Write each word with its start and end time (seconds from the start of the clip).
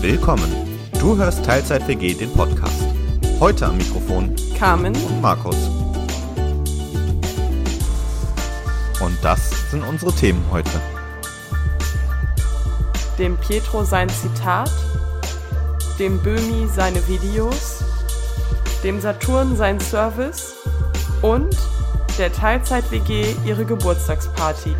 Willkommen. 0.00 0.50
Du 1.00 1.16
hörst 1.16 1.44
Teilzeit 1.44 1.86
WG 1.88 2.14
den 2.14 2.32
Podcast. 2.32 2.84
Heute 3.40 3.66
am 3.66 3.76
Mikrofon 3.78 4.34
Carmen. 4.58 4.94
und 4.94 5.20
Markus. 5.20 5.56
Und 9.00 9.16
das 9.22 9.70
sind 9.70 9.82
unsere 9.82 10.12
Themen 10.12 10.44
heute. 10.50 10.70
dem 13.18 13.36
Pietro 13.38 13.84
sein 13.84 14.08
Zitat, 14.08 14.70
dem 15.98 16.18
Böhmi 16.22 16.68
seine 16.74 17.06
Videos, 17.08 17.82
dem 18.84 19.00
Saturn 19.00 19.56
sein 19.56 19.80
Service 19.80 20.54
und 21.22 21.56
der 22.18 22.32
Teilzeit-WG 22.32 23.34
ihre 23.44 23.64
Geburtstagsparty. 23.64 24.74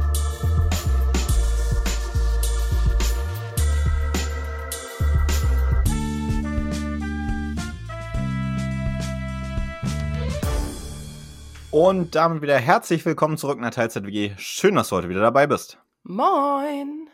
Und 11.79 12.15
damit 12.15 12.41
wieder 12.41 12.57
herzlich 12.57 13.05
willkommen 13.05 13.37
zurück 13.37 13.59
in 13.59 13.63
der 13.63 13.71
Teilzeit 13.71 14.07
WG. 14.07 14.33
Schön, 14.39 14.77
dass 14.77 14.89
du 14.89 14.97
heute 14.97 15.11
wieder 15.11 15.21
dabei 15.21 15.47
bist. 15.47 15.79
Moin! 16.05 17.11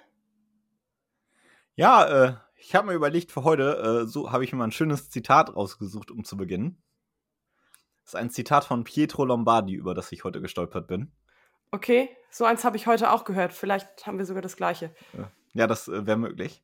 Ja, 1.74 2.04
äh, 2.04 2.36
ich 2.54 2.76
habe 2.76 2.86
mir 2.86 2.92
überlegt, 2.92 3.32
für 3.32 3.42
heute 3.42 4.04
äh, 4.04 4.06
so 4.06 4.30
habe 4.30 4.44
ich 4.44 4.52
mir 4.52 4.58
mal 4.58 4.66
ein 4.66 4.70
schönes 4.70 5.10
Zitat 5.10 5.56
rausgesucht, 5.56 6.12
um 6.12 6.22
zu 6.22 6.36
beginnen. 6.36 6.80
Das 8.04 8.14
ist 8.14 8.20
ein 8.20 8.30
Zitat 8.30 8.64
von 8.64 8.84
Pietro 8.84 9.24
Lombardi, 9.24 9.74
über 9.74 9.94
das 9.94 10.12
ich 10.12 10.22
heute 10.22 10.40
gestolpert 10.40 10.86
bin. 10.86 11.10
Okay, 11.72 12.08
so 12.30 12.44
eins 12.44 12.62
habe 12.62 12.76
ich 12.76 12.86
heute 12.86 13.10
auch 13.10 13.24
gehört. 13.24 13.52
Vielleicht 13.52 14.06
haben 14.06 14.18
wir 14.18 14.26
sogar 14.26 14.42
das 14.42 14.54
gleiche. 14.54 14.94
Ja, 15.54 15.66
das 15.66 15.88
äh, 15.88 16.06
wäre 16.06 16.18
möglich. 16.18 16.62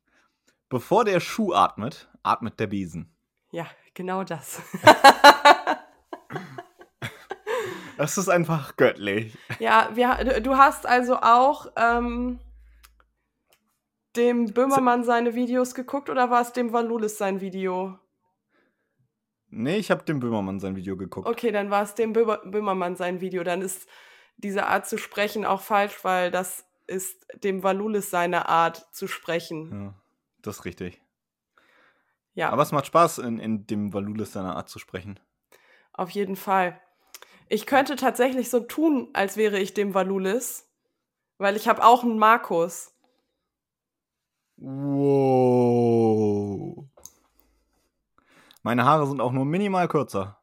Bevor 0.69 1.03
der 1.03 1.19
Schuh 1.19 1.51
atmet, 1.51 2.07
atmet 2.23 2.61
der 2.61 2.67
Besen. 2.67 3.13
Ja, 3.51 3.67
genau 3.93 4.23
das. 4.23 4.61
Das 7.99 8.17
ist 8.17 8.29
einfach 8.29 8.77
göttlich. 8.77 9.37
ja, 9.59 9.89
wir, 9.93 10.39
du 10.39 10.55
hast 10.55 10.85
also 10.85 11.17
auch 11.17 11.67
ähm, 11.75 12.39
dem 14.15 14.45
Böhmermann 14.53 15.03
seine 15.03 15.35
Videos 15.35 15.75
geguckt 15.75 16.09
oder 16.09 16.29
war 16.29 16.39
es 16.41 16.53
dem 16.53 16.71
Valulis 16.71 17.17
sein 17.17 17.41
Video? 17.41 17.99
Nee, 19.49 19.75
ich 19.75 19.91
habe 19.91 20.05
dem 20.05 20.21
Böhmermann 20.21 20.61
sein 20.61 20.77
Video 20.77 20.95
geguckt. 20.95 21.27
Okay, 21.27 21.51
dann 21.51 21.71
war 21.71 21.83
es 21.83 21.93
dem 21.93 22.13
Böhmer 22.13 22.37
Böhmermann 22.37 22.95
sein 22.95 23.19
Video. 23.19 23.43
Dann 23.43 23.61
ist 23.61 23.85
diese 24.37 24.67
Art 24.67 24.87
zu 24.87 24.97
sprechen 24.97 25.43
auch 25.43 25.59
falsch, 25.59 26.01
weil 26.05 26.31
das 26.31 26.65
ist 26.87 27.27
dem 27.43 27.63
Valulis 27.63 28.09
seine 28.09 28.47
Art 28.47 28.87
zu 28.95 29.07
sprechen. 29.07 29.87
Ja, 29.87 29.93
das 30.41 30.59
ist 30.59 30.65
richtig. 30.65 31.01
Ja, 32.33 32.49
Aber 32.51 32.61
es 32.61 32.71
macht 32.71 32.85
Spaß, 32.85 33.17
in, 33.17 33.39
in 33.39 33.67
dem 33.67 33.91
Valulis 33.93 34.31
seiner 34.31 34.55
Art 34.55 34.69
zu 34.69 34.79
sprechen. 34.79 35.19
auf 35.91 36.11
jeden 36.11 36.37
Fall. 36.37 36.79
Ich 37.49 37.65
könnte 37.65 37.95
tatsächlich 37.95 38.51
so 38.51 38.59
tun, 38.59 39.09
als 39.13 39.35
wäre 39.35 39.57
ich 39.57 39.73
dem 39.73 39.95
Valulis, 39.95 40.69
weil 41.39 41.55
ich 41.55 41.67
habe 41.67 41.83
auch 41.83 42.03
einen 42.03 42.19
Markus. 42.19 42.93
Wow. 44.57 45.79
Meine 48.61 48.85
Haare 48.85 49.07
sind 49.07 49.19
auch 49.19 49.31
nur 49.31 49.45
minimal 49.45 49.87
kürzer. 49.87 50.37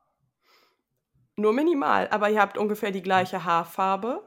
Nur 1.37 1.53
minimal, 1.53 2.09
aber 2.09 2.29
ihr 2.31 2.41
habt 2.41 2.59
ungefähr 2.59 2.91
die 2.91 3.03
gleiche 3.03 3.45
Haarfarbe 3.45 4.27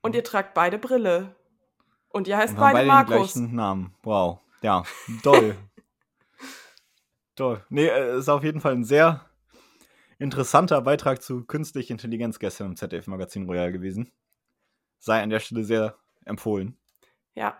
und 0.00 0.14
ihr 0.14 0.24
tragt 0.24 0.54
beide 0.54 0.78
Brille. 0.78 1.36
Und 2.08 2.26
ihr 2.26 2.38
heißt 2.38 2.54
Und 2.54 2.60
beide 2.60 2.74
beide 2.74 2.84
den 2.86 2.94
Markus. 2.94 3.34
gleichen 3.34 3.54
Namen. 3.54 3.94
Wow. 4.02 4.38
Ja, 4.62 4.84
toll. 5.22 5.56
toll. 7.36 7.62
Nee, 7.68 7.88
äh, 7.88 8.16
ist 8.16 8.30
auf 8.30 8.44
jeden 8.44 8.62
Fall 8.62 8.72
ein 8.72 8.84
sehr 8.84 9.28
interessanter 10.18 10.80
Beitrag 10.82 11.22
zu 11.22 11.44
künstlicher 11.44 11.92
Intelligenz 11.92 12.38
gestern 12.38 12.68
im 12.68 12.76
ZDF-Magazin 12.76 13.46
Royal 13.46 13.72
gewesen. 13.72 14.12
Sei 14.98 15.22
an 15.22 15.30
der 15.30 15.40
Stelle 15.40 15.64
sehr 15.64 15.96
empfohlen. 16.24 16.76
Ja. 17.34 17.56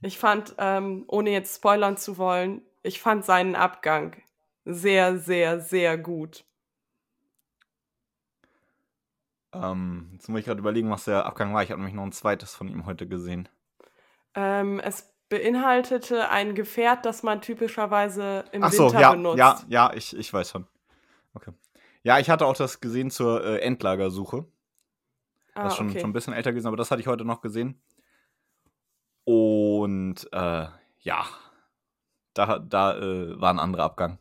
Ich 0.00 0.18
fand, 0.18 0.54
ähm, 0.58 1.04
ohne 1.08 1.30
jetzt 1.30 1.56
spoilern 1.56 1.96
zu 1.96 2.18
wollen, 2.18 2.62
ich 2.82 3.00
fand 3.00 3.24
seinen 3.24 3.56
Abgang 3.56 4.16
sehr, 4.64 5.18
sehr, 5.18 5.60
sehr 5.60 5.98
gut. 5.98 6.44
Ähm, 9.52 10.10
jetzt 10.12 10.28
muss 10.28 10.40
ich 10.40 10.46
gerade 10.46 10.60
überlegen, 10.60 10.90
was 10.90 11.04
der 11.04 11.26
Abgang 11.26 11.54
war. 11.54 11.62
Ich 11.62 11.70
habe 11.70 11.80
nämlich 11.80 11.96
noch 11.96 12.04
ein 12.04 12.12
zweites 12.12 12.54
von 12.54 12.68
ihm 12.68 12.86
heute 12.86 13.08
gesehen. 13.08 13.48
Ähm, 14.34 14.78
es 14.80 15.12
beinhaltete 15.28 16.28
ein 16.30 16.54
Gefährt, 16.54 17.04
das 17.04 17.22
man 17.22 17.40
typischerweise 17.40 18.44
im 18.52 18.62
Ach 18.62 18.72
so, 18.72 18.86
Winter 18.86 19.00
ja, 19.00 19.10
benutzt. 19.12 19.38
ja, 19.38 19.60
ja, 19.68 19.92
ich, 19.94 20.16
ich 20.16 20.32
weiß 20.32 20.50
schon. 20.50 20.66
Okay. 21.34 21.52
Ja, 22.02 22.18
ich 22.18 22.30
hatte 22.30 22.46
auch 22.46 22.56
das 22.56 22.80
gesehen 22.80 23.10
zur 23.10 23.44
äh, 23.44 23.58
Endlagersuche. 23.58 24.46
ah, 25.54 25.64
Das 25.64 25.72
ist 25.72 25.76
schon, 25.78 25.90
okay. 25.90 26.00
schon 26.00 26.10
ein 26.10 26.14
bisschen 26.14 26.32
älter 26.32 26.52
gewesen, 26.52 26.66
aber 26.68 26.76
das 26.76 26.90
hatte 26.90 27.00
ich 27.00 27.06
heute 27.08 27.24
noch 27.24 27.40
gesehen. 27.40 27.82
Und 29.24 30.26
äh, 30.32 30.66
ja, 31.00 31.26
da, 32.34 32.58
da 32.58 32.96
äh, 32.98 33.40
war 33.40 33.50
ein 33.52 33.58
anderer 33.58 33.84
Abgang. 33.84 34.18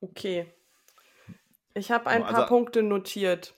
okay. 0.00 0.52
Ich 1.74 1.90
habe 1.90 2.06
ein 2.06 2.22
Also- 2.22 2.34
paar 2.36 2.46
Punkte 2.46 2.82
notiert. 2.82 3.54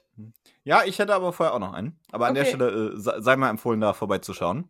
Ja, 0.64 0.82
ich 0.84 0.98
hätte 0.98 1.14
aber 1.14 1.32
vorher 1.32 1.54
auch 1.54 1.60
noch 1.60 1.72
einen. 1.72 2.00
Aber 2.10 2.26
an 2.26 2.34
der 2.34 2.42
Okay. 2.42 2.54
Stelle 2.56 2.88
äh, 2.94 3.20
sei 3.22 3.36
mal 3.36 3.48
empfohlen, 3.50 3.80
da 3.80 3.92
vorbeizuschauen. 3.92 4.68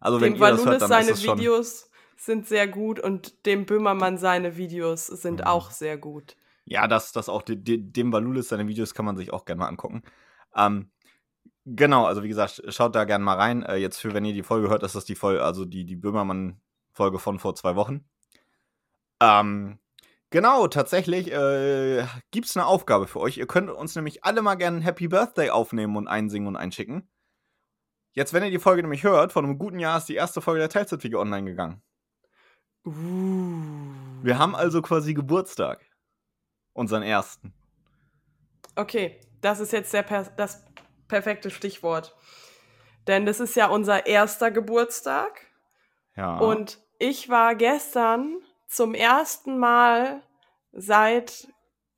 Also 0.00 0.20
wenn 0.22 0.32
Dem 0.32 0.42
ihr 0.42 0.50
das 0.52 0.64
hört, 0.64 0.80
dann 0.80 0.82
ist 0.82 0.88
seine 0.88 1.10
es 1.10 1.22
schon. 1.22 1.38
Videos 1.38 1.90
sind 2.16 2.46
sehr 2.46 2.66
gut 2.68 3.00
und 3.00 3.46
dem 3.46 3.66
Böhmermann 3.66 4.18
seine 4.18 4.56
Videos 4.56 5.06
sind 5.06 5.40
Mhm. 5.40 5.46
auch 5.46 5.70
sehr 5.70 5.98
gut. 5.98 6.36
Ja, 6.64 6.88
das, 6.88 7.12
das 7.12 7.28
auch, 7.28 7.42
de, 7.42 7.56
de, 7.56 7.76
dem 7.78 8.12
Valulis, 8.12 8.48
seine 8.48 8.68
Videos 8.68 8.94
kann 8.94 9.04
man 9.04 9.16
sich 9.16 9.32
auch 9.32 9.44
gerne 9.44 9.60
mal 9.60 9.68
angucken. 9.68 10.02
Ähm, 10.56 10.90
genau, 11.66 12.06
also 12.06 12.22
wie 12.22 12.28
gesagt, 12.28 12.62
schaut 12.68 12.94
da 12.94 13.04
gerne 13.04 13.24
mal 13.24 13.36
rein. 13.36 13.62
Äh, 13.64 13.76
jetzt 13.76 13.98
für, 13.98 14.14
wenn 14.14 14.24
ihr 14.24 14.32
die 14.34 14.42
Folge 14.42 14.68
hört, 14.70 14.82
ist 14.82 14.94
das 14.94 15.04
die 15.04 15.14
Folge, 15.14 15.42
also 15.44 15.64
die, 15.66 15.84
die 15.84 15.96
Böhmermann-Folge 15.96 17.18
von 17.18 17.38
vor 17.38 17.54
zwei 17.54 17.76
Wochen. 17.76 18.04
Ähm, 19.20 19.78
genau, 20.30 20.66
tatsächlich 20.68 21.30
äh, 21.32 22.06
gibt 22.30 22.46
es 22.46 22.56
eine 22.56 22.66
Aufgabe 22.66 23.06
für 23.06 23.20
euch. 23.20 23.36
Ihr 23.38 23.46
könnt 23.46 23.70
uns 23.70 23.94
nämlich 23.94 24.24
alle 24.24 24.42
mal 24.42 24.54
gerne 24.56 24.78
ein 24.78 24.82
Happy 24.82 25.08
Birthday 25.08 25.50
aufnehmen 25.50 25.96
und 25.96 26.08
einsingen 26.08 26.48
und 26.48 26.56
einschicken. 26.56 27.08
Jetzt, 28.12 28.32
wenn 28.32 28.44
ihr 28.44 28.50
die 28.50 28.58
Folge 28.60 28.82
nämlich 28.82 29.02
hört, 29.02 29.32
vor 29.32 29.42
einem 29.42 29.58
guten 29.58 29.78
Jahr 29.80 29.98
ist 29.98 30.08
die 30.08 30.14
erste 30.14 30.40
Folge 30.40 30.60
der 30.60 30.68
Teilzeitwege 30.68 31.18
online 31.18 31.44
gegangen. 31.50 31.82
Uh. 32.86 32.92
Wir 34.22 34.38
haben 34.38 34.54
also 34.54 34.82
quasi 34.82 35.14
Geburtstag. 35.14 35.80
Unseren 36.72 37.02
ersten. 37.02 37.54
Okay, 38.74 39.20
das 39.40 39.60
ist 39.60 39.72
jetzt 39.72 39.92
per 39.92 40.24
das 40.36 40.64
perfekte 41.08 41.50
Stichwort. 41.50 42.16
Denn 43.06 43.26
das 43.26 43.40
ist 43.40 43.54
ja 43.54 43.68
unser 43.68 44.06
erster 44.06 44.50
Geburtstag. 44.50 45.46
Ja. 46.16 46.38
Und 46.38 46.78
ich 46.98 47.28
war 47.28 47.54
gestern 47.54 48.38
zum 48.66 48.94
ersten 48.94 49.58
Mal 49.58 50.22
seit 50.72 51.48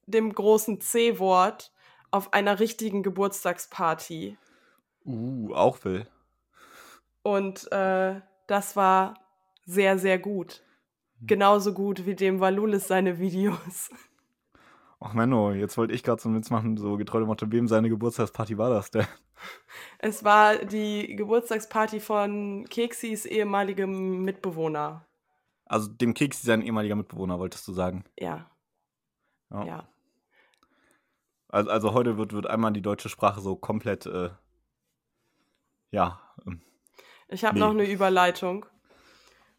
dem 0.07 0.33
großen 0.33 0.81
C-Wort 0.81 1.73
auf 2.11 2.33
einer 2.33 2.59
richtigen 2.61 3.03
Geburtstagsparty. 3.03 4.37
Uh, 5.05 5.55
auch 5.55 5.85
will. 5.85 6.09
Und 7.23 7.71
äh, 7.73 8.21
das 8.47 8.77
war 8.77 9.15
sehr, 9.65 9.99
sehr 9.99 10.19
gut. 10.19 10.63
Genauso 11.22 11.72
gut 11.72 12.06
wie 12.06 12.15
dem 12.15 12.41
Valulis 12.41 12.88
seine 12.88 13.19
Videos. 13.19 13.91
Ach 15.00 15.12
Menno, 15.12 15.53
jetzt 15.53 15.77
wollte 15.77 15.93
ich 15.94 16.03
gerade 16.03 16.21
so 16.21 16.28
einen 16.28 16.38
Witz 16.38 16.50
machen, 16.50 16.77
so 16.77 16.97
getreu 16.97 17.19
dem 17.21 17.27
Motto, 17.28 17.50
wem 17.53 17.69
seine 17.69 17.88
Geburtstagsparty 17.88 18.56
war 18.59 18.71
das 18.71 18.91
denn? 18.91 19.06
Es 19.99 20.25
war 20.25 20.56
die 20.56 21.15
Geburtstagsparty 21.16 22.00
von 22.00 22.64
Keksis 22.70 23.26
ehemaligem 23.26 24.23
Mitbewohner. 24.23 25.06
Also 25.67 25.88
dem 25.88 26.14
Keks, 26.14 26.43
sein 26.43 26.62
ehemaliger 26.62 26.96
Mitbewohner, 26.96 27.38
wolltest 27.38 27.69
du 27.69 27.73
sagen. 27.73 28.05
Ja, 28.19 28.50
ja. 29.50 29.87
Also, 31.49 31.70
also 31.70 31.93
heute 31.93 32.17
wird, 32.19 32.32
wird 32.32 32.46
einmal 32.46 32.73
die 32.73 32.82
deutsche 32.82 33.08
Sprache 33.08 33.41
so 33.41 33.55
komplett, 33.56 34.06
äh, 34.06 34.31
ja, 35.91 36.20
ähm, 36.46 36.61
Ich 37.29 37.44
habe 37.44 37.55
Nee. 37.55 37.61
noch 37.61 37.70
eine 37.70 37.85
Überleitung. 37.85 38.67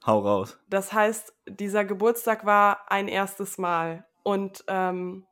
Hau 0.07 0.19
raus. 0.19 0.57
Das 0.69 0.93
heißt, 0.93 1.33
dieser 1.47 1.85
Geburtstag 1.85 2.45
war 2.45 2.91
ein 2.91 3.07
erstes 3.07 3.57
Mal. 3.57 4.05
Und 4.23 4.63
ähm, 4.67 5.25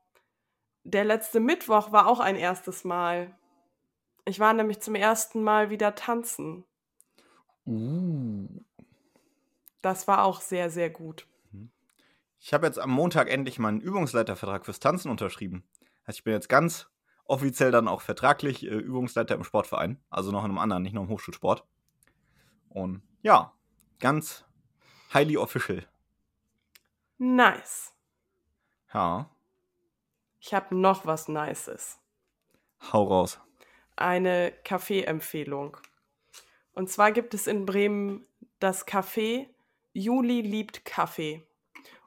der 0.83 1.03
letzte 1.03 1.39
Mittwoch 1.39 1.91
war 1.91 2.07
auch 2.07 2.19
ein 2.19 2.35
erstes 2.35 2.83
Mal. 2.83 3.35
Ich 4.25 4.39
war 4.39 4.53
nämlich 4.53 4.81
zum 4.81 4.95
ersten 4.95 5.43
Mal 5.43 5.69
wieder 5.69 5.95
tanzen. 5.95 6.65
Uh. 7.65 8.47
Das 9.81 10.07
war 10.07 10.23
auch 10.23 10.41
sehr, 10.41 10.69
sehr 10.69 10.89
gut. 10.89 11.27
Ich 12.39 12.53
habe 12.53 12.67
jetzt 12.67 12.79
am 12.79 12.91
Montag 12.91 13.29
endlich 13.29 13.57
meinen 13.57 13.81
Übungsleitervertrag 13.81 14.65
fürs 14.65 14.79
Tanzen 14.79 15.09
unterschrieben. 15.09 15.63
Also 16.05 16.19
ich 16.19 16.23
bin 16.23 16.33
jetzt 16.33 16.49
ganz 16.49 16.87
offiziell 17.25 17.71
dann 17.71 17.87
auch 17.87 18.01
vertraglich 18.01 18.63
äh, 18.63 18.69
Übungsleiter 18.69 19.33
im 19.35 19.43
Sportverein. 19.43 19.99
Also 20.09 20.31
noch 20.31 20.43
in 20.43 20.51
einem 20.51 20.59
anderen, 20.59 20.83
nicht 20.83 20.93
nur 20.93 21.03
im 21.03 21.09
Hochschulsport. 21.09 21.65
Und 22.69 23.01
ja, 23.23 23.53
ganz 23.99 24.45
Highly 25.15 25.37
official. 25.37 25.83
Nice. 27.17 27.93
Ja, 28.93 29.29
Ich 30.39 30.53
habe 30.53 30.75
noch 30.75 31.05
was 31.05 31.27
Nices. 31.27 31.97
hau 32.91 33.03
raus. 33.05 33.39
Eine 33.95 34.53
Kaffeeempfehlung. 34.63 35.77
Und 36.73 36.89
zwar 36.89 37.11
gibt 37.13 37.33
es 37.33 37.47
in 37.47 37.65
Bremen 37.65 38.27
das 38.59 38.85
Café 38.85 39.47
Juli 39.93 40.41
liebt 40.41 40.83
Kaffee. 40.83 41.47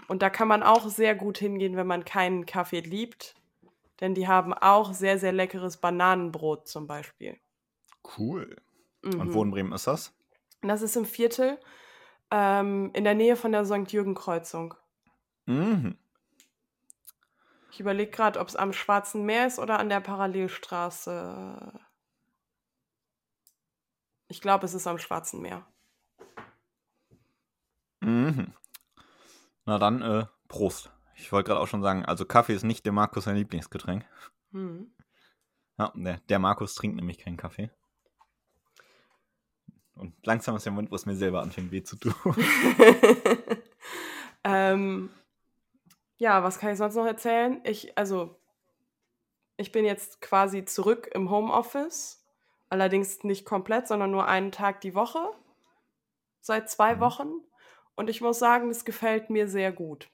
Und 0.09 0.21
da 0.21 0.29
kann 0.29 0.47
man 0.49 0.63
auch 0.63 0.87
sehr 0.89 1.15
gut 1.15 1.39
hingehen, 1.39 1.77
wenn 1.77 1.87
man 1.87 2.05
keinen 2.05 2.45
Kaffee 2.45 2.81
liebt. 2.81 3.35
Denn 4.01 4.15
die 4.15 4.29
haben 4.29 4.53
auch 4.53 4.93
sehr, 4.93 5.19
sehr 5.19 5.33
leckeres 5.33 5.79
Bananenbrot 5.79 6.69
zum 6.69 6.87
Beispiel. 6.87 7.39
Cool. 8.19 8.57
Mhm. 9.03 9.21
Und 9.21 9.35
wo 9.35 9.43
in 9.43 9.51
Bremen 9.51 9.73
ist 9.73 9.87
das? 9.87 10.15
Das 10.61 10.83
ist 10.83 10.97
im 10.97 11.07
Viertel 11.07 11.59
ähm, 12.31 12.91
in 12.95 13.05
der 13.05 13.15
Nähe 13.15 13.37
von 13.37 13.53
der 13.53 13.65
St. 13.65 13.91
Jürgen-Kreuzung. 13.91 14.75
Mhm. 15.47 15.97
Ich 17.71 17.81
überlege 17.81 18.11
gerade, 18.11 18.41
ob 18.41 18.49
es 18.49 18.57
am 18.57 18.73
Schwarzen 18.73 19.25
Meer 19.25 19.47
ist 19.47 19.59
oder 19.59 19.79
an 19.79 19.89
der 19.89 20.01
Parallelstraße. 20.01 21.81
Ich 24.29 24.41
glaube, 24.41 24.67
es 24.67 24.75
ist 24.75 24.87
am 24.87 24.99
Schwarzen 24.99 25.41
Meer. 25.41 25.65
Mhm. 28.01 28.53
Na 29.65 29.79
dann, 29.79 30.03
äh, 30.03 30.27
Prost. 30.49 30.91
Ich 31.15 31.31
wollte 31.33 31.49
gerade 31.49 31.61
auch 31.61 31.67
schon 31.67 31.83
sagen, 31.83 32.05
also 32.05 32.25
Kaffee 32.25 32.55
ist 32.55 32.65
nicht 32.65 32.85
der 32.87 32.93
Markus 32.93 33.25
sein 33.25 33.37
Lieblingsgetränk. 33.37 34.05
Hm. 34.53 34.93
Ja, 35.79 35.93
der, 35.95 36.19
der 36.29 36.39
Markus 36.39 36.75
trinkt 36.75 36.97
nämlich 36.97 37.19
keinen 37.19 37.37
Kaffee. 37.37 37.71
Und 39.99 40.15
langsam 40.25 40.57
ist 40.57 40.65
der 40.65 40.73
Mund, 40.73 40.91
wo 40.91 40.95
es 40.95 41.07
mir 41.07 41.17
selber 41.17 41.43
anfängt 41.43 41.73
weh 41.73 41.83
zu 41.83 41.97
tun. 41.97 42.15
ähm, 44.45 45.11
ja, 46.19 46.43
was 46.43 46.59
kann 46.59 46.73
ich 46.73 46.79
sonst 46.79 46.95
noch 46.95 47.07
erzählen? 47.07 47.61
Ich, 47.65 47.97
also, 47.99 48.39
ich 49.57 49.73
bin 49.73 49.85
jetzt 49.85 50.21
quasi 50.21 50.65
zurück 50.65 51.11
im 51.13 51.31
Homeoffice. 51.31 52.25
Allerdings 52.71 53.25
nicht 53.25 53.45
komplett, 53.45 53.89
sondern 53.89 54.11
nur 54.11 54.27
einen 54.27 54.53
Tag 54.53 54.81
die 54.83 54.95
Woche. 54.95 55.31
Seit 56.41 56.71
zwei 56.71 56.97
Mhm. 56.97 57.01
Wochen. 57.01 57.31
Und 57.97 58.09
ich 58.09 58.21
muss 58.21 58.39
sagen, 58.39 58.71
es 58.71 58.85
gefällt 58.85 59.31
mir 59.31 59.49
sehr 59.49 59.73
gut. 59.73 60.09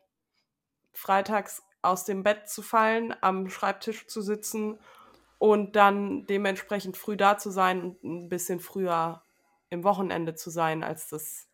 Freitags 0.93 1.63
aus 1.83 2.05
dem 2.05 2.23
Bett 2.23 2.49
zu 2.49 2.63
fallen, 2.63 3.15
am 3.21 3.51
Schreibtisch 3.51 4.07
zu 4.07 4.23
sitzen 4.23 4.79
und 5.39 5.77
dann 5.77 6.27
dementsprechend 6.27 6.97
früh 6.97 7.17
da 7.17 7.37
zu 7.37 7.51
sein 7.51 7.83
und 7.83 8.05
ein 8.05 8.29
bisschen 8.31 8.61
früher 8.61 9.24
im 9.75 9.85
Wochenende 9.85 10.35
zu 10.35 10.51
sein, 10.51 10.83
als 10.83 11.09
das 11.09 11.49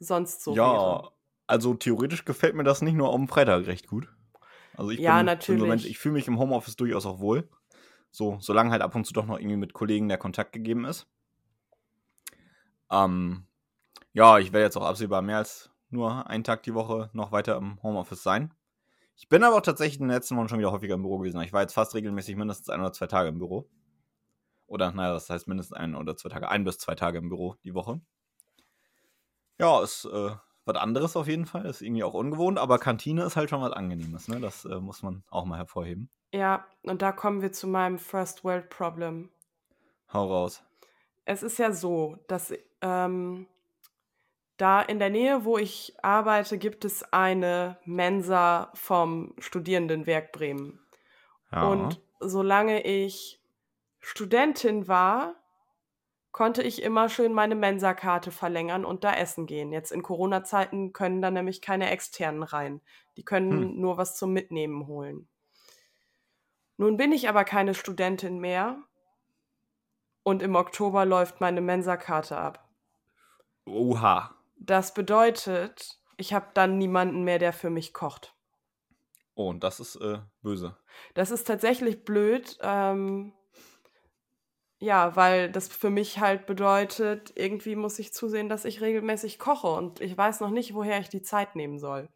sonst 0.00 0.42
so 0.42 0.54
ja, 0.54 0.64
wäre. 0.64 1.12
also 1.46 1.74
theoretisch 1.74 2.24
gefällt 2.24 2.54
mir 2.54 2.64
das 2.64 2.82
nicht 2.82 2.94
nur 2.94 3.12
am 3.12 3.28
Freitag 3.28 3.66
recht 3.66 3.86
gut. 3.88 4.08
Also 4.76 4.90
ich 4.90 5.00
Ja, 5.00 5.22
bin, 5.22 5.32
bin 5.46 5.58
so 5.58 5.66
natürlich. 5.66 5.68
Mensch, 5.68 5.84
ich 5.86 5.98
fühle 5.98 6.14
mich 6.14 6.28
im 6.28 6.38
Homeoffice 6.38 6.76
durchaus 6.76 7.06
auch 7.06 7.20
wohl. 7.20 7.48
So, 8.10 8.38
solange 8.40 8.70
halt 8.70 8.82
ab 8.82 8.94
und 8.94 9.04
zu 9.06 9.12
doch 9.12 9.26
noch 9.26 9.38
irgendwie 9.38 9.56
mit 9.56 9.72
Kollegen 9.74 10.08
der 10.08 10.18
Kontakt 10.18 10.52
gegeben 10.52 10.84
ist. 10.84 11.06
Ähm, 12.90 13.46
ja, 14.12 14.38
ich 14.38 14.52
werde 14.52 14.64
jetzt 14.64 14.76
auch 14.76 14.86
absehbar 14.86 15.22
mehr 15.22 15.38
als 15.38 15.70
nur 15.90 16.28
einen 16.28 16.44
Tag 16.44 16.62
die 16.64 16.74
Woche 16.74 17.10
noch 17.12 17.32
weiter 17.32 17.56
im 17.56 17.82
Homeoffice 17.82 18.22
sein. 18.22 18.54
Ich 19.16 19.28
bin 19.28 19.44
aber 19.44 19.56
auch 19.56 19.62
tatsächlich 19.62 20.00
in 20.00 20.06
den 20.08 20.14
letzten 20.14 20.36
Wochen 20.36 20.48
schon 20.48 20.58
wieder 20.60 20.72
häufiger 20.72 20.94
im 20.94 21.02
Büro 21.02 21.18
gewesen. 21.18 21.40
Ich 21.42 21.52
war 21.52 21.62
jetzt 21.62 21.74
fast 21.74 21.94
regelmäßig 21.94 22.36
mindestens 22.36 22.70
ein 22.70 22.80
oder 22.80 22.92
zwei 22.92 23.06
Tage 23.08 23.28
im 23.30 23.38
Büro. 23.38 23.68
Oder, 24.68 24.92
naja, 24.92 25.14
das 25.14 25.28
heißt 25.30 25.48
mindestens 25.48 25.76
ein 25.76 25.96
oder 25.96 26.16
zwei 26.16 26.28
Tage, 26.28 26.48
ein 26.48 26.62
bis 26.62 26.78
zwei 26.78 26.94
Tage 26.94 27.18
im 27.18 27.30
Büro 27.30 27.56
die 27.64 27.74
Woche. 27.74 28.00
Ja, 29.58 29.82
ist 29.82 30.04
äh, 30.04 30.30
was 30.66 30.76
anderes 30.76 31.16
auf 31.16 31.26
jeden 31.26 31.46
Fall. 31.46 31.64
Ist 31.66 31.82
irgendwie 31.82 32.04
auch 32.04 32.14
ungewohnt, 32.14 32.58
aber 32.58 32.78
Kantine 32.78 33.24
ist 33.24 33.36
halt 33.36 33.50
schon 33.50 33.62
was 33.62 33.72
Angenehmes, 33.72 34.28
ne? 34.28 34.38
Das 34.40 34.66
äh, 34.66 34.78
muss 34.78 35.02
man 35.02 35.24
auch 35.30 35.46
mal 35.46 35.56
hervorheben. 35.56 36.10
Ja, 36.32 36.66
und 36.82 37.00
da 37.00 37.10
kommen 37.12 37.40
wir 37.40 37.50
zu 37.50 37.66
meinem 37.66 37.98
First 37.98 38.44
World 38.44 38.68
Problem. 38.68 39.30
Hau 40.12 40.26
raus. 40.26 40.62
Es 41.24 41.42
ist 41.42 41.58
ja 41.58 41.72
so, 41.72 42.18
dass 42.28 42.52
ähm, 42.82 43.46
da 44.58 44.82
in 44.82 44.98
der 44.98 45.10
Nähe, 45.10 45.44
wo 45.44 45.56
ich 45.56 45.94
arbeite, 46.02 46.58
gibt 46.58 46.84
es 46.84 47.02
eine 47.12 47.78
Mensa 47.84 48.70
vom 48.74 49.34
Studierendenwerk 49.38 50.32
Bremen. 50.32 50.78
Ja. 51.50 51.68
Und 51.68 52.00
solange 52.20 52.82
ich 52.82 53.37
Studentin 54.10 54.88
war, 54.88 55.34
konnte 56.32 56.62
ich 56.62 56.82
immer 56.82 57.10
schön 57.10 57.34
meine 57.34 57.54
Mensa-Karte 57.54 58.30
verlängern 58.30 58.86
und 58.86 59.04
da 59.04 59.12
essen 59.12 59.44
gehen. 59.44 59.70
Jetzt 59.70 59.92
in 59.92 60.02
Corona-Zeiten 60.02 60.94
können 60.94 61.20
da 61.20 61.30
nämlich 61.30 61.60
keine 61.60 61.90
externen 61.90 62.42
rein. 62.42 62.80
Die 63.18 63.22
können 63.22 63.74
Hm. 63.74 63.80
nur 63.80 63.98
was 63.98 64.16
zum 64.16 64.32
Mitnehmen 64.32 64.86
holen. 64.86 65.28
Nun 66.78 66.96
bin 66.96 67.12
ich 67.12 67.28
aber 67.28 67.44
keine 67.44 67.74
Studentin 67.74 68.38
mehr 68.38 68.78
und 70.22 70.40
im 70.42 70.54
Oktober 70.54 71.04
läuft 71.04 71.42
meine 71.42 71.60
Mensa-Karte 71.60 72.38
ab. 72.38 72.66
Oha. 73.66 74.34
Das 74.56 74.94
bedeutet, 74.94 76.00
ich 76.16 76.32
habe 76.32 76.46
dann 76.54 76.78
niemanden 76.78 77.24
mehr, 77.24 77.38
der 77.38 77.52
für 77.52 77.68
mich 77.68 77.92
kocht. 77.92 78.34
Oh, 79.34 79.50
und 79.50 79.62
das 79.62 79.80
ist 79.80 79.96
äh, 79.96 80.20
böse. 80.40 80.78
Das 81.12 81.30
ist 81.30 81.44
tatsächlich 81.44 82.06
blöd. 82.06 82.58
Ähm, 82.62 83.34
ja, 84.78 85.16
weil 85.16 85.50
das 85.50 85.68
für 85.68 85.90
mich 85.90 86.20
halt 86.20 86.46
bedeutet, 86.46 87.32
irgendwie 87.34 87.76
muss 87.76 87.98
ich 87.98 88.12
zusehen, 88.12 88.48
dass 88.48 88.64
ich 88.64 88.80
regelmäßig 88.80 89.38
koche 89.38 89.66
und 89.68 90.00
ich 90.00 90.16
weiß 90.16 90.40
noch 90.40 90.50
nicht, 90.50 90.74
woher 90.74 91.00
ich 91.00 91.08
die 91.08 91.22
Zeit 91.22 91.56
nehmen 91.56 91.78
soll. 91.78 92.08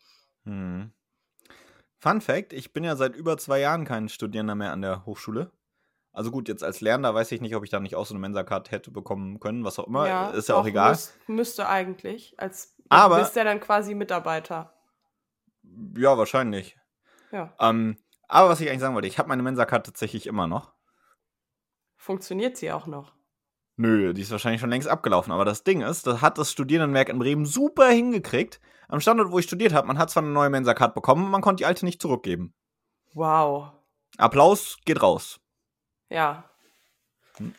Hm. 0.44 0.92
Fun 1.98 2.20
Fact: 2.20 2.52
Ich 2.52 2.72
bin 2.72 2.84
ja 2.84 2.96
seit 2.96 3.14
über 3.16 3.36
zwei 3.38 3.60
Jahren 3.60 3.84
kein 3.84 4.08
Studierender 4.08 4.54
mehr 4.54 4.72
an 4.72 4.82
der 4.82 5.04
Hochschule. 5.06 5.50
Also 6.14 6.30
gut, 6.30 6.48
jetzt 6.48 6.62
als 6.62 6.80
Lernender 6.82 7.14
weiß 7.14 7.32
ich 7.32 7.40
nicht, 7.40 7.56
ob 7.56 7.64
ich 7.64 7.70
da 7.70 7.80
nicht 7.80 7.94
auch 7.96 8.04
so 8.04 8.12
eine 8.12 8.20
Mensa-Card 8.20 8.70
hätte 8.70 8.90
bekommen 8.90 9.40
können, 9.40 9.64
was 9.64 9.78
auch 9.78 9.86
immer. 9.86 10.34
ist 10.34 10.48
ja 10.48 10.56
auch 10.56 10.66
egal. 10.66 10.92
müß- 10.92 11.10
müsste 11.26 11.68
eigentlich. 11.68 12.34
Als 12.38 12.76
Aber- 12.90 13.16
du 13.16 13.22
bist 13.22 13.34
ja 13.36 13.44
dann 13.44 13.60
quasi 13.60 13.94
Mitarbeiter. 13.94 14.74
Ja, 15.96 16.18
wahrscheinlich. 16.18 16.76
Ja. 17.30 17.54
Ähm, 17.58 17.96
aber 18.28 18.50
was 18.50 18.60
ich 18.60 18.68
eigentlich 18.68 18.80
sagen 18.80 18.94
wollte, 18.94 19.08
ich 19.08 19.18
habe 19.18 19.28
meine 19.30 19.42
Mensa-Card 19.42 19.86
tatsächlich 19.86 20.26
immer 20.26 20.46
noch. 20.46 20.72
Funktioniert 22.02 22.56
sie 22.56 22.72
auch 22.72 22.88
noch? 22.88 23.12
Nö, 23.76 24.12
die 24.12 24.22
ist 24.22 24.32
wahrscheinlich 24.32 24.60
schon 24.60 24.70
längst 24.70 24.88
abgelaufen. 24.88 25.32
Aber 25.32 25.44
das 25.44 25.62
Ding 25.62 25.82
ist, 25.82 26.04
das 26.04 26.20
hat 26.20 26.36
das 26.36 26.50
Studierendenwerk 26.50 27.08
in 27.08 27.20
Bremen 27.20 27.46
super 27.46 27.90
hingekriegt. 27.90 28.60
Am 28.88 28.98
Standort, 28.98 29.30
wo 29.30 29.38
ich 29.38 29.44
studiert 29.44 29.72
habe, 29.72 29.86
man 29.86 29.98
hat 29.98 30.10
zwar 30.10 30.24
eine 30.24 30.32
neue 30.32 30.50
Mensa-Card 30.50 30.96
bekommen, 30.96 31.30
man 31.30 31.42
konnte 31.42 31.60
die 31.60 31.66
alte 31.66 31.84
nicht 31.84 32.02
zurückgeben. 32.02 32.54
Wow. 33.14 33.70
Applaus 34.18 34.78
geht 34.84 35.00
raus. 35.00 35.38
Ja. 36.08 36.50
Hm. 37.36 37.54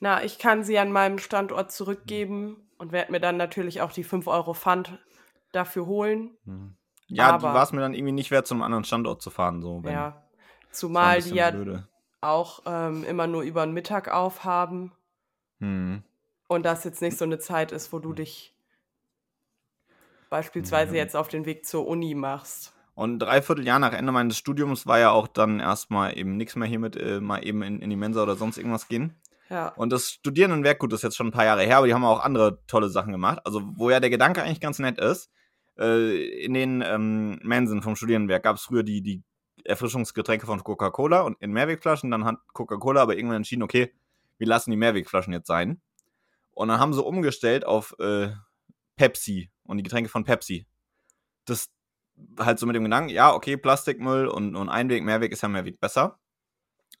Na, 0.00 0.24
ich 0.24 0.38
kann 0.38 0.64
sie 0.64 0.78
an 0.78 0.90
meinem 0.90 1.18
Standort 1.18 1.70
zurückgeben 1.70 2.70
und 2.78 2.90
werde 2.90 3.12
mir 3.12 3.20
dann 3.20 3.36
natürlich 3.36 3.82
auch 3.82 3.92
die 3.92 4.04
5 4.04 4.26
Euro 4.28 4.54
Pfand 4.54 4.98
dafür 5.52 5.84
holen. 5.84 6.38
Hm. 6.46 6.74
Ja, 7.08 7.42
war 7.42 7.62
es 7.62 7.72
mir 7.72 7.82
dann 7.82 7.92
irgendwie 7.92 8.12
nicht 8.12 8.30
wert, 8.30 8.46
zum 8.46 8.62
anderen 8.62 8.84
Standort 8.84 9.20
zu 9.20 9.28
fahren. 9.28 9.60
So, 9.60 9.84
wenn, 9.84 9.92
Ja. 9.92 10.22
Zumal 10.70 11.20
die 11.20 11.34
ja 11.34 11.50
blöde. 11.50 11.86
Auch 12.24 12.62
ähm, 12.66 13.04
immer 13.04 13.26
nur 13.26 13.42
über 13.42 13.64
den 13.64 13.72
Mittag 13.74 14.08
aufhaben 14.12 14.92
Hm. 15.60 16.02
und 16.48 16.64
das 16.64 16.84
jetzt 16.84 17.00
nicht 17.02 17.16
so 17.16 17.24
eine 17.24 17.38
Zeit 17.38 17.72
ist, 17.72 17.92
wo 17.92 17.98
du 17.98 18.12
dich 18.12 18.54
beispielsweise 20.30 20.96
Ja. 20.96 21.02
jetzt 21.02 21.16
auf 21.16 21.28
den 21.28 21.46
Weg 21.46 21.66
zur 21.66 21.86
Uni 21.86 22.14
machst. 22.14 22.72
Und 22.94 23.18
dreiviertel 23.18 23.66
Jahr 23.66 23.78
nach 23.78 23.92
Ende 23.92 24.12
meines 24.12 24.38
Studiums 24.38 24.86
war 24.86 24.98
ja 24.98 25.10
auch 25.10 25.26
dann 25.26 25.58
erstmal 25.60 26.16
eben 26.16 26.36
nichts 26.36 26.54
mehr 26.56 26.68
hiermit, 26.68 26.96
äh, 26.96 27.20
mal 27.20 27.44
eben 27.44 27.62
in, 27.62 27.80
in 27.80 27.90
die 27.90 27.96
Mensa 27.96 28.22
oder 28.22 28.36
sonst 28.36 28.56
irgendwas 28.56 28.88
gehen. 28.88 29.14
Ja. 29.50 29.68
Und 29.76 29.90
das 29.90 30.10
Studierendenwerk, 30.10 30.78
gut, 30.78 30.92
das 30.92 31.00
ist 31.00 31.02
jetzt 31.04 31.16
schon 31.16 31.28
ein 31.28 31.32
paar 31.32 31.44
Jahre 31.44 31.62
her, 31.62 31.78
aber 31.78 31.86
die 31.86 31.94
haben 31.94 32.04
auch 32.04 32.24
andere 32.24 32.64
tolle 32.66 32.88
Sachen 32.88 33.12
gemacht. 33.12 33.40
Also, 33.44 33.62
wo 33.76 33.90
ja 33.90 34.00
der 34.00 34.10
Gedanke 34.10 34.42
eigentlich 34.42 34.60
ganz 34.60 34.78
nett 34.78 34.98
ist, 34.98 35.30
äh, 35.78 36.44
in 36.44 36.54
den 36.54 36.82
ähm, 36.86 37.38
Mensen 37.42 37.82
vom 37.82 37.96
Studierendenwerk 37.96 38.42
gab 38.44 38.56
es 38.56 38.62
früher 38.62 38.84
die, 38.84 39.02
die 39.02 39.22
Erfrischungsgetränke 39.64 40.46
von 40.46 40.62
Coca-Cola 40.62 41.22
und 41.22 41.40
in 41.40 41.52
Mehrwegflaschen. 41.52 42.10
Dann 42.10 42.24
hat 42.24 42.36
Coca-Cola 42.52 43.02
aber 43.02 43.16
irgendwann 43.16 43.38
entschieden, 43.38 43.62
okay, 43.62 43.92
wir 44.38 44.46
lassen 44.46 44.70
die 44.70 44.76
Mehrwegflaschen 44.76 45.32
jetzt 45.32 45.46
sein. 45.46 45.80
Und 46.52 46.68
dann 46.68 46.78
haben 46.78 46.92
sie 46.92 47.02
umgestellt 47.02 47.66
auf 47.66 47.94
äh, 47.98 48.30
Pepsi 48.96 49.50
und 49.64 49.78
die 49.78 49.82
Getränke 49.82 50.10
von 50.10 50.24
Pepsi. 50.24 50.66
Das 51.44 51.70
halt 52.38 52.58
so 52.58 52.66
mit 52.66 52.76
dem 52.76 52.84
Gedanken, 52.84 53.10
ja, 53.10 53.32
okay, 53.32 53.56
Plastikmüll 53.56 54.28
und, 54.28 54.54
und 54.54 54.68
Einweg, 54.68 55.02
Mehrweg 55.02 55.32
ist 55.32 55.42
ja 55.42 55.48
Mehrweg 55.48 55.80
besser. 55.80 56.18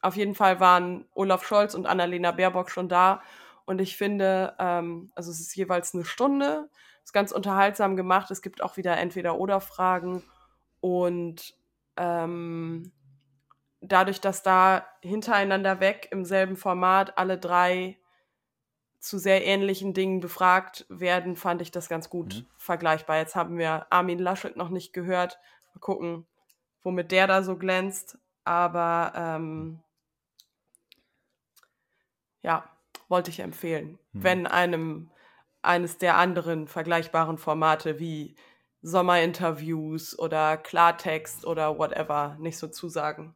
Auf 0.00 0.16
jeden 0.16 0.34
Fall 0.34 0.60
waren 0.60 1.06
Olaf 1.14 1.46
Scholz 1.46 1.74
und 1.74 1.86
Annalena 1.86 2.32
Baerbock 2.32 2.70
schon 2.70 2.88
da. 2.88 3.22
Und 3.64 3.80
ich 3.80 3.96
finde, 3.96 4.54
ähm, 4.58 5.12
also 5.14 5.30
es 5.30 5.40
ist 5.40 5.56
jeweils 5.56 5.94
eine 5.94 6.04
Stunde, 6.04 6.68
ist 7.04 7.12
ganz 7.12 7.32
unterhaltsam 7.32 7.96
gemacht. 7.96 8.30
Es 8.30 8.42
gibt 8.42 8.62
auch 8.62 8.76
wieder 8.76 8.96
Entweder-Oder-Fragen. 8.96 10.22
Und 10.80 11.54
ähm, 11.96 12.92
dadurch, 13.80 14.20
dass 14.20 14.42
da 14.42 14.86
hintereinander 15.00 15.80
weg 15.80 16.08
im 16.10 16.24
selben 16.24 16.56
Format 16.56 17.18
alle 17.18 17.38
drei 17.38 17.98
zu 19.02 19.18
sehr 19.18 19.44
ähnlichen 19.44 19.94
Dingen 19.94 20.20
befragt 20.20 20.86
werden, 20.88 21.34
fand 21.34 21.60
ich 21.60 21.72
das 21.72 21.88
ganz 21.88 22.08
gut 22.08 22.36
Mhm. 22.36 22.46
vergleichbar. 22.56 23.18
Jetzt 23.18 23.34
haben 23.34 23.58
wir 23.58 23.86
Armin 23.90 24.20
Laschet 24.20 24.56
noch 24.56 24.68
nicht 24.68 24.92
gehört. 24.92 25.40
Mal 25.74 25.80
gucken, 25.80 26.26
womit 26.82 27.10
der 27.10 27.26
da 27.26 27.42
so 27.42 27.56
glänzt. 27.56 28.16
Aber 28.44 29.12
ähm, 29.16 29.80
ja, 32.42 32.64
wollte 33.08 33.30
ich 33.30 33.40
empfehlen. 33.40 33.98
Mhm. 34.12 34.22
Wenn 34.22 34.46
einem 34.46 35.10
eines 35.62 35.98
der 35.98 36.16
anderen 36.16 36.68
vergleichbaren 36.68 37.38
Formate 37.38 37.98
wie 37.98 38.36
Sommerinterviews 38.82 40.18
oder 40.18 40.56
Klartext 40.56 41.44
oder 41.44 41.78
whatever 41.78 42.36
nicht 42.38 42.58
so 42.58 42.68
zusagen. 42.68 43.34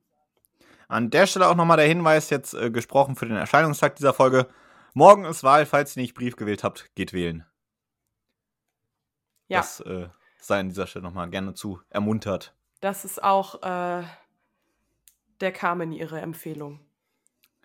An 0.88 1.10
der 1.10 1.26
Stelle 1.26 1.48
auch 1.48 1.54
nochmal 1.56 1.76
der 1.76 1.86
Hinweis, 1.86 2.30
jetzt 2.30 2.54
äh, 2.54 2.70
gesprochen 2.70 3.16
für 3.16 3.26
den 3.26 3.36
Erscheinungstag 3.36 3.96
dieser 3.96 4.14
Folge. 4.14 4.48
Morgen 4.98 5.26
ist 5.26 5.44
Wahl, 5.44 5.66
falls 5.66 5.94
ihr 5.94 6.00
nicht 6.00 6.14
Brief 6.14 6.36
gewählt 6.36 6.64
habt, 6.64 6.94
geht 6.94 7.12
wählen. 7.12 7.44
Ja, 9.46 9.58
Das 9.58 9.80
äh, 9.80 10.08
sei 10.40 10.60
an 10.60 10.70
dieser 10.70 10.86
Stelle 10.86 11.02
nochmal 11.02 11.28
gerne 11.28 11.52
zu 11.52 11.82
ermuntert. 11.90 12.56
das 12.80 13.04
ist 13.04 13.22
auch 13.22 13.62
äh, 13.62 14.04
der 15.40 15.52
Carmen 15.52 15.92
ihre 15.92 16.18
Empfehlung. 16.22 16.80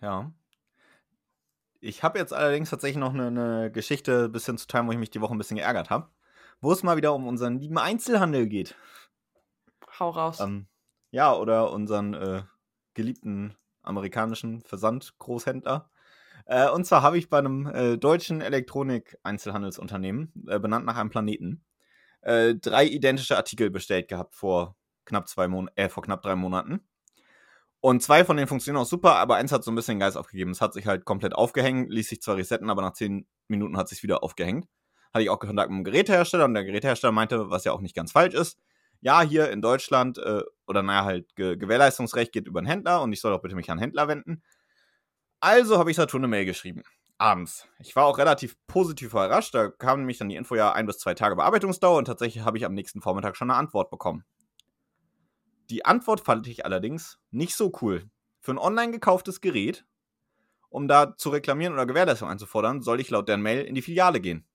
Ja. 0.02 0.30
Ich 1.80 2.02
habe 2.02 2.18
jetzt 2.18 2.34
allerdings 2.34 2.68
tatsächlich 2.68 2.98
noch 2.98 3.14
eine, 3.14 3.28
eine 3.28 3.72
Geschichte 3.72 4.24
ein 4.26 4.32
bisschen 4.32 4.58
zu 4.58 4.66
teilen, 4.66 4.86
wo 4.86 4.92
ich 4.92 4.98
mich 4.98 5.08
die 5.08 5.22
Woche 5.22 5.34
ein 5.34 5.38
bisschen 5.38 5.56
geärgert 5.56 5.88
habe. 5.88 6.10
Wo 6.60 6.70
es 6.70 6.82
mal 6.82 6.98
wieder 6.98 7.14
um 7.14 7.26
unseren 7.26 7.58
lieben 7.58 7.78
Einzelhandel 7.78 8.46
geht. 8.46 8.76
Hau 9.98 10.10
raus. 10.10 10.38
Ähm, 10.40 10.66
ja, 11.10 11.34
oder 11.34 11.72
unseren 11.72 12.12
äh, 12.12 12.42
geliebten 12.92 13.56
amerikanischen 13.80 14.60
Versandgroßhändler. 14.60 15.88
Äh, 16.46 16.68
und 16.70 16.84
zwar 16.84 17.02
habe 17.02 17.18
ich 17.18 17.28
bei 17.28 17.38
einem 17.38 17.66
äh, 17.66 17.96
deutschen 17.98 18.40
Elektronik-Einzelhandelsunternehmen, 18.40 20.32
äh, 20.48 20.58
benannt 20.58 20.86
nach 20.86 20.96
einem 20.96 21.10
Planeten, 21.10 21.64
äh, 22.22 22.54
drei 22.54 22.86
identische 22.86 23.36
Artikel 23.36 23.70
bestellt 23.70 24.08
gehabt 24.08 24.34
vor 24.34 24.76
knapp, 25.04 25.28
zwei 25.28 25.48
Mon 25.48 25.68
äh, 25.76 25.88
vor 25.88 26.02
knapp 26.02 26.22
drei 26.22 26.36
Monaten. 26.36 26.80
Und 27.80 28.02
zwei 28.02 28.24
von 28.24 28.36
denen 28.36 28.46
funktionieren 28.46 28.82
auch 28.82 28.88
super, 28.88 29.16
aber 29.16 29.36
eins 29.36 29.50
hat 29.50 29.64
so 29.64 29.72
ein 29.72 29.74
bisschen 29.74 29.98
Geist 29.98 30.16
aufgegeben. 30.16 30.52
Es 30.52 30.60
hat 30.60 30.72
sich 30.72 30.86
halt 30.86 31.04
komplett 31.04 31.34
aufgehängt, 31.34 31.90
ließ 31.90 32.08
sich 32.08 32.22
zwar 32.22 32.36
resetten, 32.36 32.70
aber 32.70 32.80
nach 32.82 32.92
zehn 32.92 33.26
Minuten 33.48 33.76
hat 33.76 33.88
sich 33.88 34.04
wieder 34.04 34.22
aufgehängt. 34.22 34.68
Hatte 35.12 35.24
ich 35.24 35.30
auch 35.30 35.40
Kontakt 35.40 35.70
mit 35.70 35.78
dem 35.78 35.84
Gerätehersteller 35.84 36.44
und 36.44 36.54
der 36.54 36.64
Gerätehersteller 36.64 37.12
meinte, 37.12 37.50
was 37.50 37.64
ja 37.64 37.72
auch 37.72 37.80
nicht 37.80 37.96
ganz 37.96 38.12
falsch 38.12 38.34
ist, 38.34 38.58
ja, 39.02 39.20
hier 39.22 39.50
in 39.50 39.60
Deutschland, 39.60 40.18
äh, 40.18 40.42
oder 40.66 40.82
naja, 40.82 41.04
halt 41.04 41.34
Ge 41.34 41.56
Gewährleistungsrecht 41.56 42.32
geht 42.32 42.46
über 42.46 42.60
einen 42.60 42.68
Händler 42.68 43.02
und 43.02 43.12
ich 43.12 43.20
soll 43.20 43.32
doch 43.32 43.42
bitte 43.42 43.56
mich 43.56 43.70
an 43.70 43.78
Händler 43.80 44.06
wenden. 44.06 44.42
Also 45.42 45.76
habe 45.76 45.90
ich 45.90 45.96
Saturn 45.96 46.20
eine 46.20 46.28
Mail 46.28 46.44
geschrieben. 46.44 46.84
Abends. 47.18 47.66
Ich 47.80 47.96
war 47.96 48.06
auch 48.06 48.16
relativ 48.16 48.56
positiv 48.68 49.10
überrascht. 49.10 49.52
Da 49.52 49.70
kam 49.70 49.98
nämlich 49.98 50.18
dann 50.18 50.28
die 50.28 50.36
Info 50.36 50.54
ja 50.54 50.72
ein 50.72 50.86
bis 50.86 50.98
zwei 50.98 51.14
Tage 51.14 51.34
Bearbeitungsdauer 51.34 51.98
und 51.98 52.04
tatsächlich 52.04 52.44
habe 52.44 52.58
ich 52.58 52.64
am 52.64 52.74
nächsten 52.74 53.02
Vormittag 53.02 53.36
schon 53.36 53.50
eine 53.50 53.58
Antwort 53.58 53.90
bekommen. 53.90 54.24
Die 55.68 55.84
Antwort 55.84 56.20
fand 56.20 56.46
ich 56.46 56.64
allerdings 56.64 57.18
nicht 57.32 57.56
so 57.56 57.72
cool. 57.82 58.08
Für 58.38 58.52
ein 58.52 58.58
online 58.58 58.92
gekauftes 58.92 59.40
Gerät, 59.40 59.84
um 60.68 60.86
da 60.86 61.16
zu 61.16 61.30
reklamieren 61.30 61.74
oder 61.74 61.86
Gewährleistung 61.86 62.28
einzufordern, 62.28 62.80
soll 62.80 63.00
ich 63.00 63.10
laut 63.10 63.28
deren 63.28 63.42
Mail 63.42 63.64
in 63.64 63.74
die 63.74 63.82
Filiale 63.82 64.20
gehen. 64.20 64.46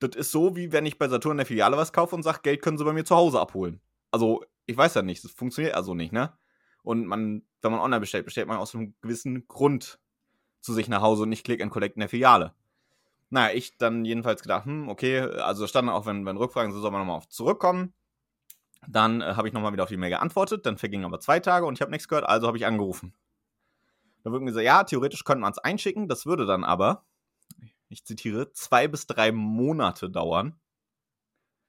Das 0.00 0.14
ist 0.16 0.32
so, 0.32 0.54
wie 0.54 0.70
wenn 0.70 0.84
ich 0.84 0.98
bei 0.98 1.08
Saturn 1.08 1.32
in 1.32 1.38
der 1.38 1.46
Filiale 1.46 1.78
was 1.78 1.94
kaufe 1.94 2.14
und 2.14 2.22
sage, 2.22 2.40
Geld 2.42 2.60
können 2.60 2.76
sie 2.76 2.84
bei 2.84 2.92
mir 2.92 3.06
zu 3.06 3.16
Hause 3.16 3.40
abholen. 3.40 3.80
Also, 4.10 4.44
ich 4.66 4.76
weiß 4.76 4.92
ja 4.92 5.00
nicht, 5.00 5.24
das 5.24 5.30
funktioniert 5.30 5.74
also 5.74 5.94
nicht, 5.94 6.12
ne? 6.12 6.36
Und 6.86 7.06
man, 7.06 7.42
wenn 7.62 7.72
man 7.72 7.80
online 7.80 7.98
bestellt, 7.98 8.26
bestellt 8.26 8.46
man 8.46 8.58
aus 8.58 8.72
einem 8.72 8.94
gewissen 9.00 9.48
Grund 9.48 9.98
zu 10.60 10.72
sich 10.72 10.86
nach 10.86 11.02
Hause 11.02 11.24
und 11.24 11.30
nicht 11.30 11.44
Click 11.44 11.60
and 11.60 11.72
Collect 11.72 11.96
in 11.96 12.00
der 12.00 12.08
Filiale. 12.08 12.54
Naja, 13.28 13.52
ich 13.56 13.76
dann 13.76 14.04
jedenfalls 14.04 14.40
gedacht, 14.40 14.66
hm, 14.66 14.88
okay, 14.88 15.18
also 15.18 15.66
stand 15.66 15.88
auch, 15.88 16.06
wenn, 16.06 16.24
wenn 16.24 16.36
Rückfragen 16.36 16.70
sind, 16.70 16.80
soll 16.80 16.92
man 16.92 17.00
nochmal 17.00 17.16
auf 17.16 17.28
zurückkommen. 17.28 17.92
Dann 18.86 19.20
äh, 19.20 19.34
habe 19.34 19.48
ich 19.48 19.52
nochmal 19.52 19.72
wieder 19.72 19.82
auf 19.82 19.88
die 19.88 19.96
Mail 19.96 20.10
geantwortet, 20.10 20.64
dann 20.64 20.78
vergingen 20.78 21.06
aber 21.06 21.18
zwei 21.18 21.40
Tage 21.40 21.66
und 21.66 21.74
ich 21.74 21.80
habe 21.80 21.90
nichts 21.90 22.06
gehört, 22.06 22.24
also 22.24 22.46
habe 22.46 22.56
ich 22.56 22.66
angerufen. 22.66 23.16
Da 24.22 24.30
wird 24.30 24.42
mir 24.42 24.50
gesagt, 24.50 24.64
ja, 24.64 24.84
theoretisch 24.84 25.24
könnte 25.24 25.40
man 25.40 25.50
es 25.50 25.58
einschicken, 25.58 26.06
das 26.06 26.24
würde 26.24 26.46
dann 26.46 26.62
aber, 26.62 27.04
ich 27.88 28.04
zitiere, 28.04 28.52
zwei 28.52 28.86
bis 28.86 29.08
drei 29.08 29.32
Monate 29.32 30.08
dauern. 30.08 30.54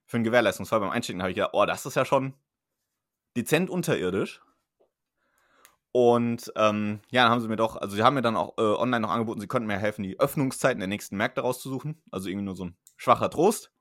Für 0.05 0.17
einen 0.17 0.25
Gewährleistungsfall 0.25 0.79
beim 0.79 0.91
Einschicken 0.91 1.23
habe 1.23 1.31
ich 1.31 1.35
gedacht, 1.37 1.53
oh, 1.53 1.65
das 1.65 1.87
ist 1.87 1.95
ja 1.95 2.05
schon 2.05 2.35
dezent 3.35 3.71
unterirdisch. 3.71 4.41
Und 5.99 6.53
ähm, 6.55 6.99
ja, 7.09 7.23
dann 7.23 7.31
haben 7.31 7.41
sie 7.41 7.47
mir 7.47 7.55
doch, 7.55 7.75
also 7.75 7.95
sie 7.95 8.03
haben 8.03 8.13
mir 8.13 8.21
dann 8.21 8.35
auch 8.35 8.55
äh, 8.59 8.61
online 8.61 8.99
noch 8.99 9.09
angeboten, 9.09 9.41
sie 9.41 9.47
könnten 9.47 9.65
mir 9.65 9.79
helfen, 9.79 10.03
die 10.03 10.19
Öffnungszeiten 10.19 10.77
der 10.77 10.87
nächsten 10.87 11.17
Märkte 11.17 11.41
rauszusuchen. 11.41 11.99
Also 12.11 12.29
irgendwie 12.29 12.45
nur 12.45 12.55
so 12.55 12.65
ein 12.65 12.77
schwacher 12.97 13.31
Trost. 13.31 13.71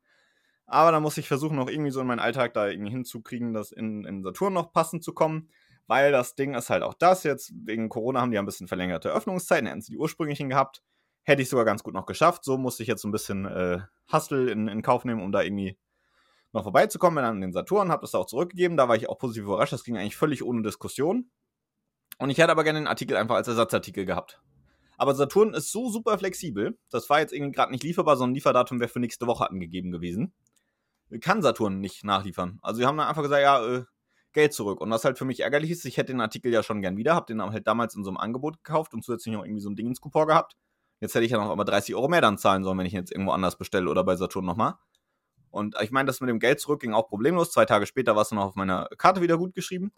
Aber 0.65 0.93
dann 0.93 1.03
muss 1.03 1.19
ich 1.19 1.29
versuchen, 1.29 1.57
noch 1.57 1.69
irgendwie 1.69 1.91
so 1.91 2.01
in 2.01 2.07
meinen 2.07 2.21
Alltag 2.21 2.55
da 2.55 2.69
irgendwie 2.69 2.91
hinzukriegen, 2.91 3.53
das 3.53 3.71
in, 3.71 4.07
in 4.07 4.23
Saturn 4.23 4.55
noch 4.55 4.73
passend 4.73 5.05
zu 5.05 5.13
kommen. 5.13 5.51
Weil 5.89 6.11
das 6.11 6.35
Ding 6.35 6.55
ist 6.55 6.71
halt 6.71 6.83
auch 6.83 6.95
das 6.95 7.23
jetzt. 7.23 7.53
Wegen 7.55 7.91
Corona 7.91 8.23
haben 8.23 8.31
die 8.31 8.37
ja 8.37 8.41
ein 8.41 8.47
bisschen 8.47 8.67
verlängerte 8.67 9.11
Öffnungszeiten, 9.11 9.67
hätten 9.67 9.83
sie 9.83 9.93
die 9.93 9.99
ursprünglichen 9.99 10.49
gehabt. 10.49 10.83
Hätte 11.23 11.43
ich 11.43 11.51
sogar 11.51 11.67
ganz 11.67 11.83
gut 11.83 11.93
noch 11.93 12.07
geschafft. 12.07 12.45
So 12.45 12.57
musste 12.57 12.83
ich 12.83 12.89
jetzt 12.89 13.03
so 13.03 13.09
ein 13.09 13.13
bisschen 13.13 13.45
äh, 13.45 13.81
Hustle 14.11 14.51
in, 14.51 14.69
in 14.69 14.81
Kauf 14.81 15.05
nehmen, 15.05 15.21
um 15.21 15.33
da 15.33 15.43
irgendwie 15.43 15.77
noch 16.55 16.63
vorbeizukommen. 16.63 17.17
Bin 17.17 17.25
dann 17.25 17.35
in 17.35 17.43
den 17.43 17.53
Saturn, 17.53 17.91
habe 17.91 18.01
das 18.01 18.13
da 18.13 18.19
auch 18.21 18.27
zurückgegeben. 18.27 18.79
Da 18.79 18.89
war 18.89 18.97
ich 18.97 19.07
auch 19.11 19.19
positiv 19.19 19.43
überrascht. 19.43 19.75
Das 19.75 19.85
ging 19.85 19.99
eigentlich 19.99 20.17
völlig 20.17 20.43
ohne 20.43 20.63
Diskussion. 20.63 21.31
Und 22.19 22.31
ich 22.31 22.39
hätte 22.39 22.51
aber 22.51 22.65
gerne 22.65 22.81
den 22.81 22.87
Artikel 22.87 23.17
einfach 23.17 23.37
als 23.37 23.49
Ersatzartikel 23.49 24.07
gehabt. 24.07 24.41
Aber 24.99 25.15
Saturn 25.15 25.53
ist 25.53 25.71
so 25.71 25.91
super 25.91 26.17
flexibel. 26.19 26.79
Das 26.91 27.11
war 27.11 27.21
jetzt 27.21 27.33
irgendwie 27.33 27.53
gerade 27.53 27.73
nicht 27.73 27.85
lieferbar, 27.85 28.17
sondern 28.17 28.35
Lieferdatum 28.35 28.81
wäre 28.81 28.89
für 28.89 29.01
nächste 29.01 29.27
Woche 29.27 29.49
angegeben 29.51 29.91
gewesen. 29.91 30.33
Kann 31.21 31.43
Saturn 31.43 31.81
nicht 31.81 32.05
nachliefern. 32.05 32.59
Also, 32.63 32.79
sie 32.79 32.87
haben 32.87 32.97
dann 32.97 33.07
einfach 33.07 33.23
gesagt, 33.23 33.43
ja, 33.43 33.65
äh, 33.65 33.85
Geld 34.33 34.53
zurück. 34.53 34.81
Und 34.81 34.91
was 34.91 35.05
halt 35.05 35.19
für 35.19 35.25
mich 35.25 35.41
ärgerlich 35.41 35.71
ist, 35.71 35.85
ich 35.85 35.97
hätte 35.97 36.13
den 36.13 36.21
Artikel 36.21 36.53
ja 36.53 36.63
schon 36.63 36.81
gern 36.83 36.97
wieder, 36.97 37.15
hab 37.15 37.27
den 37.27 37.43
halt 37.43 37.67
damals 37.67 37.95
in 37.95 38.05
so 38.05 38.11
einem 38.11 38.19
Angebot 38.19 38.63
gekauft 38.63 38.95
und 38.95 39.03
zusätzlich 39.03 39.35
noch 39.35 39.45
irgendwie 39.45 39.63
so 39.63 39.71
ein 39.71 39.77
Dingenskupon 39.77 40.27
gehabt. 40.27 40.57
Jetzt 41.01 41.15
hätte 41.15 41.25
ich 41.25 41.31
ja 41.31 41.39
noch 41.39 41.51
aber 41.51 41.65
30 41.65 41.95
Euro 41.95 42.09
mehr 42.09 42.21
dann 42.21 42.39
zahlen 42.39 42.65
sollen, 42.65 42.79
wenn 42.79 42.87
ich 42.87 42.93
ihn 42.93 43.01
jetzt 43.01 43.13
irgendwo 43.13 43.33
anders 43.33 43.57
bestelle 43.57 43.91
oder 43.91 44.05
bei 44.05 44.17
Saturn 44.17 44.45
nochmal. 44.45 44.75
Und 45.51 45.75
ich 45.81 45.91
meine, 45.91 46.07
das 46.07 46.21
mit 46.21 46.29
dem 46.29 46.39
Geld 46.39 46.61
zurück 46.61 46.81
ging 46.81 46.93
auch 46.93 47.09
problemlos. 47.09 47.51
Zwei 47.51 47.65
Tage 47.65 47.87
später 47.87 48.15
war 48.15 48.23
es 48.23 48.29
dann 48.29 48.39
auch 48.39 48.49
auf 48.49 48.55
meiner 48.57 48.89
Karte 48.99 49.23
wieder 49.23 49.39
gut 49.39 49.55
geschrieben. 49.55 49.93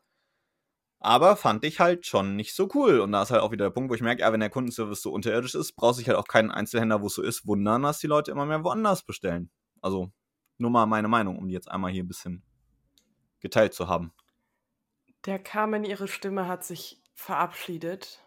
Aber 1.00 1.36
fand 1.36 1.64
ich 1.64 1.78
halt 1.78 2.06
schon 2.06 2.34
nicht 2.34 2.54
so 2.54 2.68
cool. 2.74 3.00
Und 3.00 3.12
da 3.12 3.22
ist 3.22 3.30
halt 3.30 3.42
auch 3.42 3.52
wieder 3.52 3.66
der 3.66 3.70
Punkt, 3.70 3.90
wo 3.90 3.94
ich 3.94 4.00
merke, 4.00 4.22
ja, 4.22 4.32
wenn 4.32 4.40
der 4.40 4.50
Kundenservice 4.50 5.02
so 5.02 5.12
unterirdisch 5.12 5.54
ist, 5.54 5.74
braucht 5.74 5.96
sich 5.96 6.08
halt 6.08 6.18
auch 6.18 6.26
keinen 6.26 6.50
Einzelhändler, 6.50 7.00
wo 7.02 7.06
es 7.06 7.14
so 7.14 7.22
ist, 7.22 7.46
wundern, 7.46 7.82
dass 7.82 8.00
die 8.00 8.08
Leute 8.08 8.30
immer 8.32 8.46
mehr 8.46 8.64
woanders 8.64 9.04
bestellen. 9.04 9.50
Also, 9.80 10.10
nur 10.58 10.70
mal 10.70 10.86
meine 10.86 11.08
Meinung, 11.08 11.38
um 11.38 11.46
die 11.46 11.54
jetzt 11.54 11.70
einmal 11.70 11.92
hier 11.92 12.02
ein 12.02 12.08
bisschen 12.08 12.42
geteilt 13.40 13.74
zu 13.74 13.86
haben. 13.86 14.12
Der 15.24 15.38
Carmen, 15.38 15.84
ihre 15.84 16.08
Stimme 16.08 16.48
hat 16.48 16.64
sich 16.64 17.02
verabschiedet. 17.14 18.24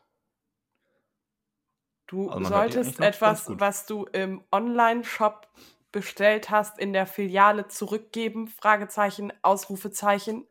Du 2.07 2.29
Also 2.29 2.45
solltest 2.45 2.99
etwas, 2.99 3.47
was 3.49 3.85
du 3.85 4.05
im 4.05 4.43
Online-Shop 4.51 5.47
bestellt 5.91 6.49
hast, 6.49 6.77
in 6.77 6.93
der 6.93 7.05
Filiale 7.05 7.67
zurückgeben? 7.67 8.47
Fragezeichen, 8.47 9.31
Ausrufezeichen, 9.41 10.45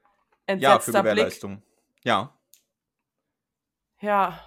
Ja, 0.48 0.78
für 0.78 0.92
entsetzter 0.92 1.02
Blick. 1.02 1.40
Ja. 2.04 2.36
Ja. 4.00 4.40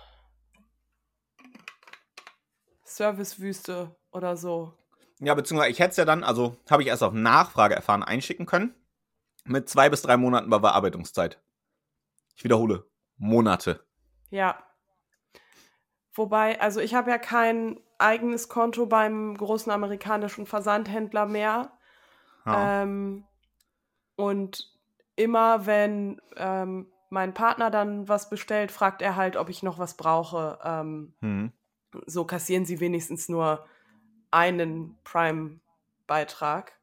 Servicewüste 2.84 3.96
oder 4.12 4.38
so. 4.38 4.74
Ja, 5.20 5.34
beziehungsweise 5.36 5.72
ich 5.72 5.80
hätte 5.80 5.92
es 5.92 5.98
ja 5.98 6.06
dann, 6.06 6.24
also 6.24 6.58
habe 6.70 6.82
ich 6.84 6.90
erst 6.90 7.04
auf 7.04 7.14
Nachfrage 7.14 7.76
erfahren, 7.76 8.04
einschicken 8.04 8.46
können. 8.46 8.76
Mit 9.46 9.70
zwei 9.70 9.90
bis 9.90 10.02
drei 10.02 10.18
Monaten 10.18 10.50
Bearbeitungszeit. 10.50 11.42
Ich 12.36 12.44
wiederhole, 12.44 12.86
Monate. 13.18 13.86
Ja. 14.30 14.64
Wobei, 16.14 16.60
also 16.62 16.80
ich 16.80 16.94
habe 16.94 17.10
ja 17.10 17.18
kein 17.18 17.80
eigenes 17.98 18.48
Konto 18.48 18.86
beim 18.86 19.36
großen 19.36 19.72
amerikanischen 19.72 20.46
Versandhändler 20.46 21.26
mehr. 21.26 21.78
Ja. 22.46 22.84
Ähm, 22.84 23.26
und 24.16 24.72
immer 25.16 25.66
wenn 25.66 26.22
ähm, 26.36 26.93
mein 27.14 27.36
Partner 27.36 27.70
dann 27.70 28.08
was 28.10 28.30
bestellt, 28.30 28.72
fragt 28.72 29.02
er 29.04 29.16
halt, 29.16 29.38
ob 29.38 29.48
ich 29.50 29.62
noch 29.62 29.78
was 29.78 29.96
brauche. 29.96 30.58
Ähm, 30.64 31.14
Hm. 31.22 31.52
so 32.08 32.26
kassieren 32.26 32.66
sie 32.66 32.80
wenigstens 32.80 33.30
nur 33.30 33.66
einen 34.32 34.98
Prime-Beitrag. 35.04 36.74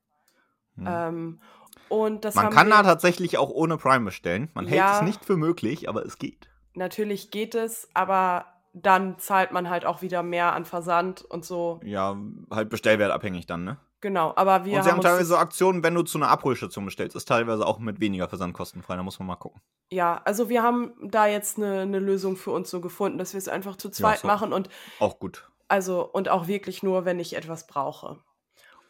Hm. 0.77 0.87
Ähm, 0.87 1.41
und 1.89 2.25
das 2.25 2.37
Man 2.37 2.51
kann 2.51 2.69
wir, 2.69 2.77
da 2.77 2.83
tatsächlich 2.85 3.39
auch 3.39 3.51
ohne 3.51 3.77
Prime 3.77 4.05
bestellen. 4.05 4.49
Man 4.55 4.69
hält 4.69 4.79
Ja. 4.79 4.99
es 4.99 5.03
nicht 5.03 5.25
für 5.25 5.37
möglich, 5.37 5.89
aber 5.89 6.07
es 6.07 6.17
geht. 6.19 6.49
natürlich 6.75 7.33
geht 7.33 7.57
es, 7.57 7.89
aber 7.95 8.47
dann 8.73 9.19
zahlt 9.19 9.51
man 9.51 9.69
halt 9.69 9.85
auch 9.85 10.01
wieder 10.01 10.23
mehr 10.23 10.53
an 10.53 10.65
Versand 10.65 11.23
und 11.23 11.45
so. 11.45 11.81
Ja, 11.83 12.17
halt 12.53 12.71
bestellwertabhängig 12.71 13.47
dann, 13.47 13.65
ne? 13.65 13.79
Genau, 14.01 14.33
aber 14.37 14.65
wir 14.65 14.77
Und 14.77 14.83
sie 14.83 14.91
haben 14.91 14.97
haben 14.97 15.01
teilweise 15.01 15.25
so 15.31 15.37
Aktionen, 15.37 15.83
wenn 15.83 15.95
du 15.95 16.03
zu 16.03 16.19
einer 16.19 16.29
Abholstation 16.29 16.85
bestellst, 16.85 17.17
ist 17.17 17.27
teilweise 17.29 17.67
auch 17.67 17.79
mit 17.79 18.01
weniger 18.01 18.29
Versandkosten 18.29 18.83
frei. 18.83 18.97
Da 18.97 19.03
muss 19.03 19.19
man 19.19 19.29
mal 19.29 19.37
gucken. 19.37 19.61
ja, 19.93 20.21
also 20.25 20.49
wir 20.49 20.63
haben 20.63 20.93
da 21.11 21.27
jetzt 21.27 21.57
eine, 21.59 21.81
eine 21.81 21.99
Lösung 21.99 22.37
für 22.37 22.53
uns 22.53 22.71
so 22.71 22.81
gefunden, 22.81 23.19
dass 23.19 23.33
wir 23.33 23.39
es 23.39 23.49
einfach 23.49 23.77
zu 23.77 23.91
zweit 23.91 24.21
so. 24.21 24.29
machen 24.29 24.53
und 24.53 24.69
Auch 25.01 25.19
gut. 25.19 25.51
Also, 25.69 26.05
und 26.11 26.29
auch 26.29 26.49
wirklich 26.49 26.83
nur, 26.83 27.05
wenn 27.05 27.21
ich 27.21 27.37
etwas 27.37 27.67
brauche. 27.67 28.19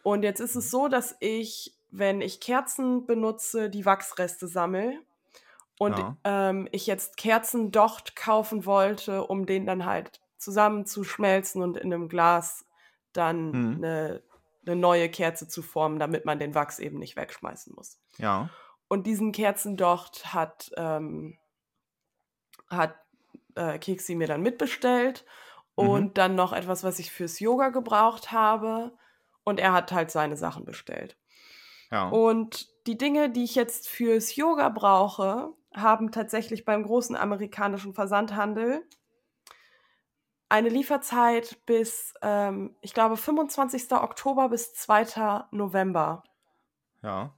Und 0.03 0.23
jetzt 0.23 0.41
ist 0.41 0.57
es 0.57 0.71
so, 0.71 0.89
dass 0.89 1.17
ich, 1.21 1.77
wenn 1.91 2.21
ich 2.23 2.41
Kerzen 2.41 3.07
benutze, 3.07 3.71
die 3.71 3.85
Wachsreste 3.87 4.49
sammle. 4.49 5.01
Und 5.79 5.99
Ja. 5.99 6.17
ähm, 6.25 6.69
ich 6.73 6.87
jetzt 6.87 7.17
Kerzendocht 7.17 8.17
kaufen 8.17 8.67
wollte, 8.67 9.27
um 9.27 9.47
den 9.47 9.67
dann 9.67 9.87
halt 9.87 10.21
zusammenzuschmelzen 10.39 11.63
und 11.63 11.77
in 11.79 11.93
einem 11.93 12.09
Glas 12.09 12.65
dann 13.13 13.51
Mhm. 13.53 13.75
eine, 13.77 14.23
eine 14.67 14.77
neue 14.77 15.09
Kerze 15.09 15.49
zu 15.49 15.63
formen, 15.63 15.99
damit 15.99 16.25
man 16.25 16.39
den 16.39 16.55
Wachs 16.55 16.79
eben 16.79 16.99
nicht 16.99 17.17
wegschmeißen 17.17 17.75
muss. 17.75 17.99
Ja. 18.19 18.51
Und 18.89 19.07
diesen 19.07 19.33
Kerzendocht 19.33 20.33
hat, 20.33 20.71
ähm, 20.77 21.39
hat 22.69 22.95
äh, 23.55 23.79
Keksi 23.79 24.15
mir 24.15 24.27
dann 24.27 24.43
mitbestellt 24.43 25.25
Mhm. 25.77 25.89
und 25.89 26.19
dann 26.19 26.35
noch 26.35 26.53
etwas, 26.53 26.85
was 26.85 26.99
ich 26.99 27.11
fürs 27.11 27.41
Yoga 27.41 27.69
gebraucht 27.71 28.33
habe. 28.33 28.93
Und 29.45 29.59
er 29.59 29.73
hat 29.73 29.93
halt 29.93 30.11
seine 30.11 30.37
Sachen 30.37 30.65
bestellt. 30.65 31.17
Ja. 31.91 32.09
Und 32.09 32.69
die 32.87 32.99
Dinge, 32.99 33.31
die 33.31 33.45
ich 33.45 33.55
jetzt 33.55 33.89
fürs 33.89 34.37
Yoga 34.37 34.69
brauche, 34.69 35.53
haben 35.75 36.13
tatsächlich 36.13 36.65
beim 36.65 36.83
großen 36.83 37.17
amerikanischen 37.17 37.95
Versandhandel 37.95 38.87
eine 40.51 40.69
Lieferzeit 40.69 41.65
bis, 41.65 42.13
ähm, 42.23 42.77
ich 42.81 42.93
glaube, 42.93 43.17
25. 43.17 43.93
Oktober 43.93 44.49
bis 44.49 44.75
2. 44.75 45.45
November. 45.53 46.25
Ja. 47.03 47.33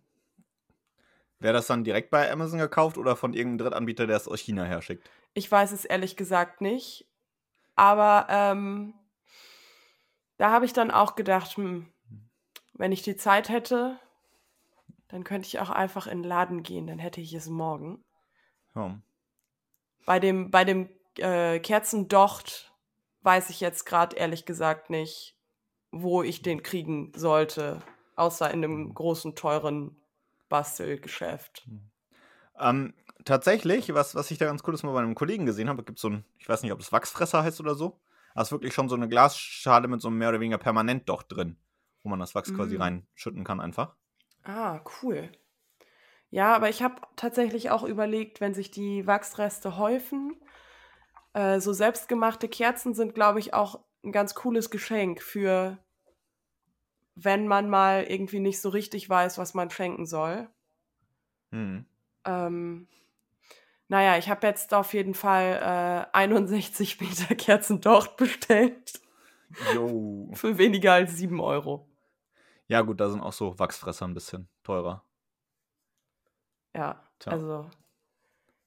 Wäre 1.38 1.52
das 1.52 1.66
dann 1.66 1.84
direkt 1.84 2.10
bei 2.10 2.30
Amazon 2.30 2.58
gekauft 2.58 2.96
oder 2.96 3.14
von 3.14 3.34
irgendeinem 3.34 3.70
Drittanbieter, 3.70 4.06
der 4.06 4.16
es 4.16 4.28
aus 4.28 4.40
China 4.40 4.64
her 4.64 4.80
schickt? 4.80 5.10
Ich 5.34 5.50
weiß 5.50 5.72
es 5.72 5.84
ehrlich 5.84 6.16
gesagt 6.16 6.62
nicht. 6.62 7.06
Aber 7.74 8.26
ähm, 8.30 8.94
da 10.38 10.50
habe 10.50 10.64
ich 10.64 10.72
dann 10.72 10.90
auch 10.90 11.14
gedacht, 11.14 11.56
hm, 11.56 11.92
wenn 12.72 12.92
ich 12.92 13.02
die 13.02 13.16
Zeit 13.16 13.50
hätte, 13.50 13.98
dann 15.08 15.24
könnte 15.24 15.46
ich 15.46 15.60
auch 15.60 15.70
einfach 15.70 16.06
in 16.06 16.22
den 16.22 16.28
Laden 16.28 16.62
gehen, 16.62 16.86
dann 16.86 16.98
hätte 16.98 17.20
ich 17.20 17.34
es 17.34 17.48
morgen. 17.48 18.04
Ja. 18.74 18.98
Bei 20.06 20.18
dem, 20.18 20.50
bei 20.50 20.64
dem 20.64 20.88
äh, 21.18 21.58
Kerzendocht 21.60 22.71
weiß 23.22 23.50
ich 23.50 23.60
jetzt 23.60 23.84
gerade 23.84 24.16
ehrlich 24.16 24.44
gesagt 24.44 24.90
nicht, 24.90 25.36
wo 25.90 26.22
ich 26.22 26.42
den 26.42 26.62
kriegen 26.62 27.12
sollte, 27.14 27.82
außer 28.16 28.50
in 28.50 28.64
einem 28.64 28.94
großen, 28.94 29.34
teuren 29.34 29.96
Bastelgeschäft. 30.48 31.66
Ähm, 32.58 32.94
tatsächlich, 33.24 33.92
was, 33.94 34.14
was 34.14 34.30
ich 34.30 34.38
da 34.38 34.46
ganz 34.46 34.62
cool 34.66 34.74
ist, 34.74 34.82
mal 34.82 34.92
bei 34.92 35.00
einem 35.00 35.14
Kollegen 35.14 35.46
gesehen 35.46 35.68
habe, 35.68 35.82
gibt 35.82 35.98
es 35.98 36.02
so 36.02 36.10
ein, 36.10 36.24
ich 36.38 36.48
weiß 36.48 36.62
nicht, 36.62 36.72
ob 36.72 36.80
es 36.80 36.92
Wachsfresser 36.92 37.42
heißt 37.42 37.60
oder 37.60 37.74
so. 37.74 38.00
Da 38.34 38.42
ist 38.42 38.52
wirklich 38.52 38.74
schon 38.74 38.88
so 38.88 38.94
eine 38.94 39.08
Glasschale 39.08 39.88
mit 39.88 40.00
so 40.00 40.08
einem 40.08 40.18
mehr 40.18 40.30
oder 40.30 40.40
weniger 40.40 40.58
Permanentdocht 40.58 41.26
drin, 41.28 41.56
wo 42.02 42.08
man 42.08 42.18
das 42.18 42.34
Wachs 42.34 42.52
quasi 42.52 42.76
Mm. 42.76 42.82
reinschütten 42.82 43.44
kann 43.44 43.60
einfach. 43.60 43.94
Ah, 44.44 44.80
cool. 45.02 45.30
Ja, 46.30 46.54
aber 46.56 46.68
ich 46.70 46.82
habe 46.82 46.96
tatsächlich 47.16 47.70
auch 47.70 47.82
überlegt, 47.82 48.40
wenn 48.40 48.54
sich 48.54 48.70
die 48.70 49.06
Wachsreste 49.06 49.76
häufen, 49.76 50.34
äh, 51.34 51.60
so 51.60 51.72
selbstgemachte 51.72 52.48
Kerzen 52.48 52.94
sind, 52.94 53.14
glaube 53.14 53.38
ich, 53.38 53.54
auch 53.54 53.80
ein 54.04 54.12
ganz 54.12 54.34
cooles 54.34 54.70
Geschenk 54.70 55.22
für, 55.22 55.78
wenn 57.14 57.46
man 57.46 57.68
mal 57.70 58.04
irgendwie 58.04 58.40
nicht 58.40 58.60
so 58.60 58.68
richtig 58.68 59.08
weiß, 59.08 59.38
was 59.38 59.54
man 59.54 59.70
schenken 59.70 60.06
soll. 60.06 60.48
Hm. 61.50 61.86
Ähm, 62.24 62.88
naja, 63.88 64.16
ich 64.16 64.28
habe 64.28 64.46
jetzt 64.46 64.72
auf 64.74 64.94
jeden 64.94 65.14
Fall 65.14 66.08
äh, 66.12 66.16
61 66.16 67.00
Meter 67.00 67.34
Kerzendocht 67.34 68.16
bestellt 68.16 69.00
Jo. 69.74 70.30
für 70.34 70.58
weniger 70.58 70.94
als 70.94 71.16
7 71.16 71.40
Euro. 71.40 71.88
Ja, 72.68 72.80
gut, 72.80 73.00
da 73.00 73.10
sind 73.10 73.20
auch 73.20 73.32
so 73.32 73.58
Wachsfresser 73.58 74.06
ein 74.06 74.14
bisschen 74.14 74.48
teurer. 74.62 75.04
Ja, 76.74 77.06
Tja. 77.18 77.32
also 77.32 77.70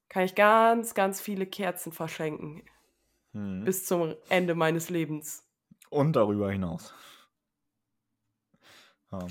kann 0.09 0.23
ich 0.23 0.35
ganz, 0.35 0.93
ganz 0.93 1.21
viele 1.21 1.45
Kerzen 1.45 1.91
verschenken. 1.91 2.63
Hm. 3.35 3.65
bis 3.65 3.85
zum 3.85 4.15
Ende 4.29 4.55
meines 4.55 4.89
Lebens. 4.89 5.45
Und 5.89 6.15
darüber 6.15 6.49
hinaus. 6.49 6.93
Ja. 9.11 9.27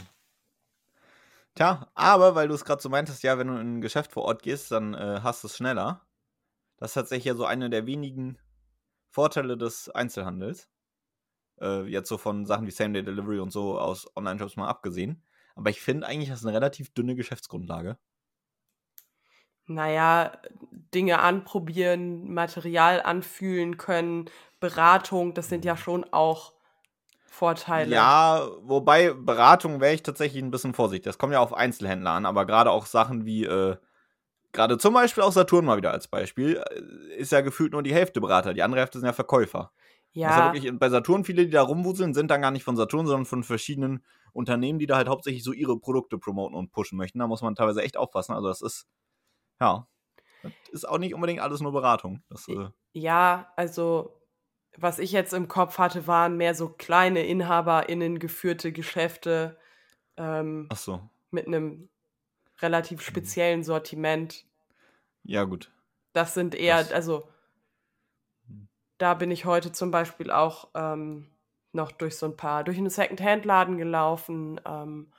Tja, 1.55 1.91
aber 1.95 2.35
weil 2.35 2.49
du 2.49 2.55
es 2.55 2.67
gerade 2.67 2.83
so 2.83 2.91
meintest, 2.91 3.23
ja, 3.23 3.39
wenn 3.39 3.47
du 3.47 3.55
in 3.55 3.77
ein 3.77 3.81
Geschäft 3.81 4.13
vor 4.13 4.25
Ort 4.25 4.43
gehst, 4.43 4.71
dann 4.71 4.93
äh, 4.93 5.21
hast 5.23 5.43
du 5.43 5.49
es 5.49 5.57
schneller. 5.57 6.07
Das 6.77 6.91
ist 6.91 6.95
tatsächlich 6.95 7.25
ja 7.25 7.35
so 7.35 7.47
einer 7.47 7.71
der 7.71 7.87
wenigen 7.87 8.39
Vorteile 9.09 9.57
des 9.57 9.89
Einzelhandels. 9.89 10.69
Äh, 11.61 11.85
jetzt 11.85 12.11
so 12.11 12.19
von 12.19 12.45
Sachen 12.45 12.67
wie 12.67 12.73
Same-Day-Delivery 12.73 13.39
und 13.39 13.53
so 13.53 13.79
aus 13.79 14.07
Online-Shops 14.17 14.57
mal 14.57 14.69
abgesehen. 14.69 15.23
Aber 15.55 15.71
ich 15.71 15.81
finde 15.81 16.07
eigentlich, 16.07 16.29
das 16.29 16.41
ist 16.41 16.47
eine 16.47 16.57
relativ 16.57 16.93
dünne 16.93 17.15
Geschäftsgrundlage. 17.15 17.97
Naja, 19.67 20.33
Dinge 20.95 21.21
anprobieren, 21.21 22.33
Material 22.33 23.01
anfühlen 23.03 23.77
können, 23.77 24.27
Beratung, 24.61 25.35
das 25.35 25.49
sind 25.49 25.65
ja 25.65 25.77
schon 25.77 26.05
auch 26.13 26.53
Vorteile. 27.27 27.95
Ja, 27.95 28.47
wobei 28.63 29.13
Beratung 29.13 29.81
wäre 29.81 29.93
ich 29.93 30.03
tatsächlich 30.03 30.43
ein 30.43 30.53
bisschen 30.53 30.73
vorsichtig. 30.73 31.05
Das 31.05 31.19
kommt 31.19 31.33
ja 31.33 31.41
auf 31.41 31.53
Einzelhändler 31.53 32.13
an, 32.13 32.27
aber 32.27 32.47
gerade 32.47 32.71
auch 32.71 32.87
Sachen 32.87 33.25
wie, 33.27 33.45
äh, 33.45 33.77
gerade 34.53 34.79
zum 34.79 34.95
Beispiel 34.95 35.25
auch 35.25 35.33
Saturn 35.33 35.65
mal 35.65 35.77
wieder 35.77 35.91
als 35.91 36.09
Beispiel, 36.09 36.63
äh, 36.71 37.15
ist 37.17 37.33
ja 37.33 37.41
gefühlt 37.41 37.73
nur 37.73 37.83
die 37.83 37.93
Hälfte 37.93 38.21
Berater. 38.21 38.55
Die 38.55 38.63
andere 38.63 38.81
Hälfte 38.81 39.01
sind 39.01 39.07
ja 39.07 39.13
Verkäufer. 39.13 39.73
Das 40.23 40.33
ist 40.33 40.39
ja 40.39 40.45
ja, 40.45 40.53
wirklich, 40.53 40.79
bei 40.79 40.89
Saturn 40.89 41.25
viele, 41.25 41.45
die 41.45 41.51
da 41.51 41.63
rumwuseln, 41.63 42.15
sind 42.15 42.31
dann 42.31 42.41
gar 42.41 42.53
nicht 42.53 42.65
von 42.65 42.77
Saturn, 42.77 43.07
sondern 43.07 43.27
von 43.27 43.43
verschiedenen 43.45 44.05
Unternehmen, 44.33 44.79
die 44.79 44.87
da 44.87 44.97
halt 44.97 45.09
hauptsächlich 45.09 45.45
so 45.45 45.53
ihre 45.53 45.79
Produkte 45.79 46.19
promoten 46.19 46.57
und 46.57 46.73
pushen 46.73 46.97
möchten. 46.97 47.19
Da 47.19 47.27
muss 47.27 47.43
man 47.43 47.57
teilweise 47.57 47.83
echt 47.83 47.97
aufpassen. 47.97 48.33
Also 48.33 48.49
das 48.49 48.63
ist, 48.63 48.87
ja, 49.65 49.87
das 50.43 50.53
ist 50.71 50.85
auch 50.89 50.99
nicht 50.99 51.15
unbedingt 51.15 51.41
alles 51.41 51.61
nur 51.61 51.73
Beratung. 51.73 52.23
Das, 52.29 52.47
äh, 52.49 52.69
ja, 52.93 53.53
also 53.57 54.21
was 54.77 54.99
ich 54.99 55.13
jetzt 55.13 55.33
im 55.33 55.49
Kopf 55.49 55.79
hatte, 55.79 56.07
waren 56.07 56.37
mehr 56.37 56.55
so 56.55 56.69
kleine 56.69 57.25
InhaberInnen 57.25 58.19
geführte 58.19 58.73
Geschäfte 58.73 59.57
ähm, 60.17 60.67
ach 60.71 60.77
so, 60.77 61.01
mit 61.31 61.47
einem 61.47 61.89
relativ 62.61 63.01
speziellen 63.03 63.63
Sortiment. 63.65 64.45
ja 65.25 65.45
gut. 65.45 65.71
Das 66.13 66.35
sind 66.35 66.55
eher, 66.55 66.79
Das- 66.79 66.93
also 66.93 67.29
da 68.99 69.15
bin 69.15 69.31
ich 69.31 69.45
heute 69.45 69.73
zum 69.73 69.91
Beispiel 69.91 70.31
auch 70.31 70.69
ähm, 70.75 71.29
noch 71.73 71.91
durch 71.91 72.17
so 72.17 72.27
ein 72.27 72.37
paar, 72.37 72.63
durch 72.63 72.79
einen 72.79 72.91
Second-Hand-Laden 72.91 73.77
gelaufen 73.77 74.61
ähm, 74.65 75.13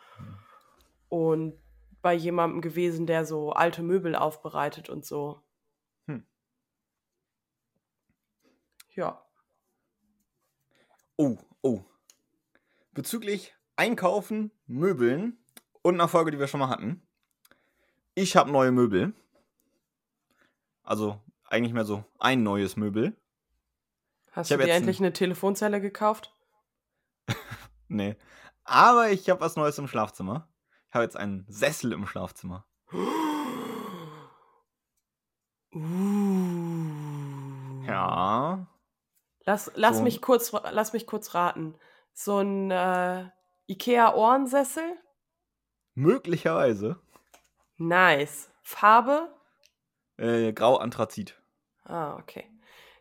und 1.10 1.54
bei 2.06 2.14
jemandem 2.14 2.62
gewesen, 2.62 3.08
der 3.08 3.26
so 3.26 3.50
alte 3.54 3.82
Möbel 3.82 4.16
aufbereitet 4.16 4.90
und 4.90 5.04
so. 5.04 5.42
Hm. 6.06 6.24
Ja. 8.94 9.26
Oh, 11.18 11.36
oh. 11.64 11.82
Bezüglich 12.94 13.56
Einkaufen, 13.76 14.52
Möbeln 14.68 15.44
und 15.82 15.96
einer 15.96 16.08
Folge, 16.08 16.30
die 16.30 16.38
wir 16.38 16.46
schon 16.46 16.60
mal 16.60 16.70
hatten. 16.70 17.02
Ich 18.14 18.36
habe 18.36 18.52
neue 18.52 18.72
Möbel. 18.72 19.16
Also 20.84 21.20
eigentlich 21.46 21.74
mehr 21.74 21.86
so 21.86 22.06
ein 22.20 22.44
neues 22.44 22.78
Möbel. 22.78 23.18
Hast 24.30 24.52
du 24.52 24.58
dir 24.58 24.70
endlich 24.70 25.00
ein... 25.00 25.06
eine 25.06 25.14
Telefonzelle 25.14 25.82
gekauft? 25.82 26.36
nee. 27.88 28.16
Aber 28.64 29.10
ich 29.10 29.28
habe 29.28 29.42
was 29.42 29.56
Neues 29.56 29.80
im 29.80 29.88
Schlafzimmer. 29.88 30.48
Habe 30.96 31.04
jetzt 31.04 31.18
einen 31.18 31.46
Sessel 31.50 31.92
im 31.92 32.08
Schlafzimmer. 32.08 32.66
Uh. 35.74 35.80
Ja. 37.86 38.66
Lass, 39.44 39.74
lass, 39.76 39.98
so. 39.98 40.04
mich 40.04 40.22
kurz, 40.22 40.54
lass 40.54 40.94
mich 40.94 41.06
kurz 41.06 41.36
raten. 41.36 41.76
So 42.14 42.40
ein 42.40 42.72
äh, 42.72 43.26
Ikea-Ohrensessel? 43.68 44.96
Möglicherweise. 45.96 46.98
Nice. 47.76 48.50
Farbe? 48.64 49.36
Äh, 50.16 50.54
Grau 50.54 50.78
Anthrazit. 50.78 51.38
Ah, 51.84 52.16
okay. 52.16 52.50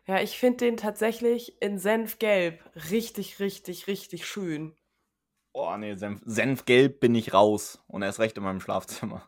Ja, 0.05 0.19
ich 0.19 0.37
finde 0.37 0.65
den 0.65 0.75
tatsächlich 0.75 1.61
in 1.61 1.79
Senfgelb 1.79 2.59
richtig, 2.91 3.39
richtig, 3.39 3.87
richtig 3.87 4.27
schön. 4.27 4.75
Oh, 5.57 5.77
nee, 5.77 5.95
Senf, 5.95 6.21
Senfgelb 6.25 6.99
bin 6.99 7.15
ich 7.15 7.33
raus. 7.33 7.81
Und 7.87 8.01
er 8.01 8.09
ist 8.09 8.19
recht 8.19 8.35
in 8.35 8.43
meinem 8.43 8.59
Schlafzimmer. 8.59 9.25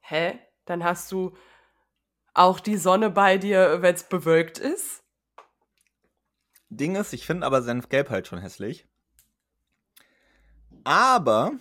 Hä? 0.00 0.40
Dann 0.64 0.82
hast 0.82 1.12
du 1.12 1.36
auch 2.34 2.58
die 2.58 2.76
Sonne 2.76 3.08
bei 3.08 3.38
dir, 3.38 3.80
wenn 3.80 3.94
es 3.94 4.02
bewölkt 4.02 4.58
ist? 4.58 5.04
Ding 6.68 6.96
ist, 6.96 7.12
ich 7.12 7.26
finde 7.26 7.46
aber 7.46 7.62
Senfgelb 7.62 8.10
halt 8.10 8.26
schon 8.26 8.40
hässlich. 8.40 8.88
Aber 10.82 11.52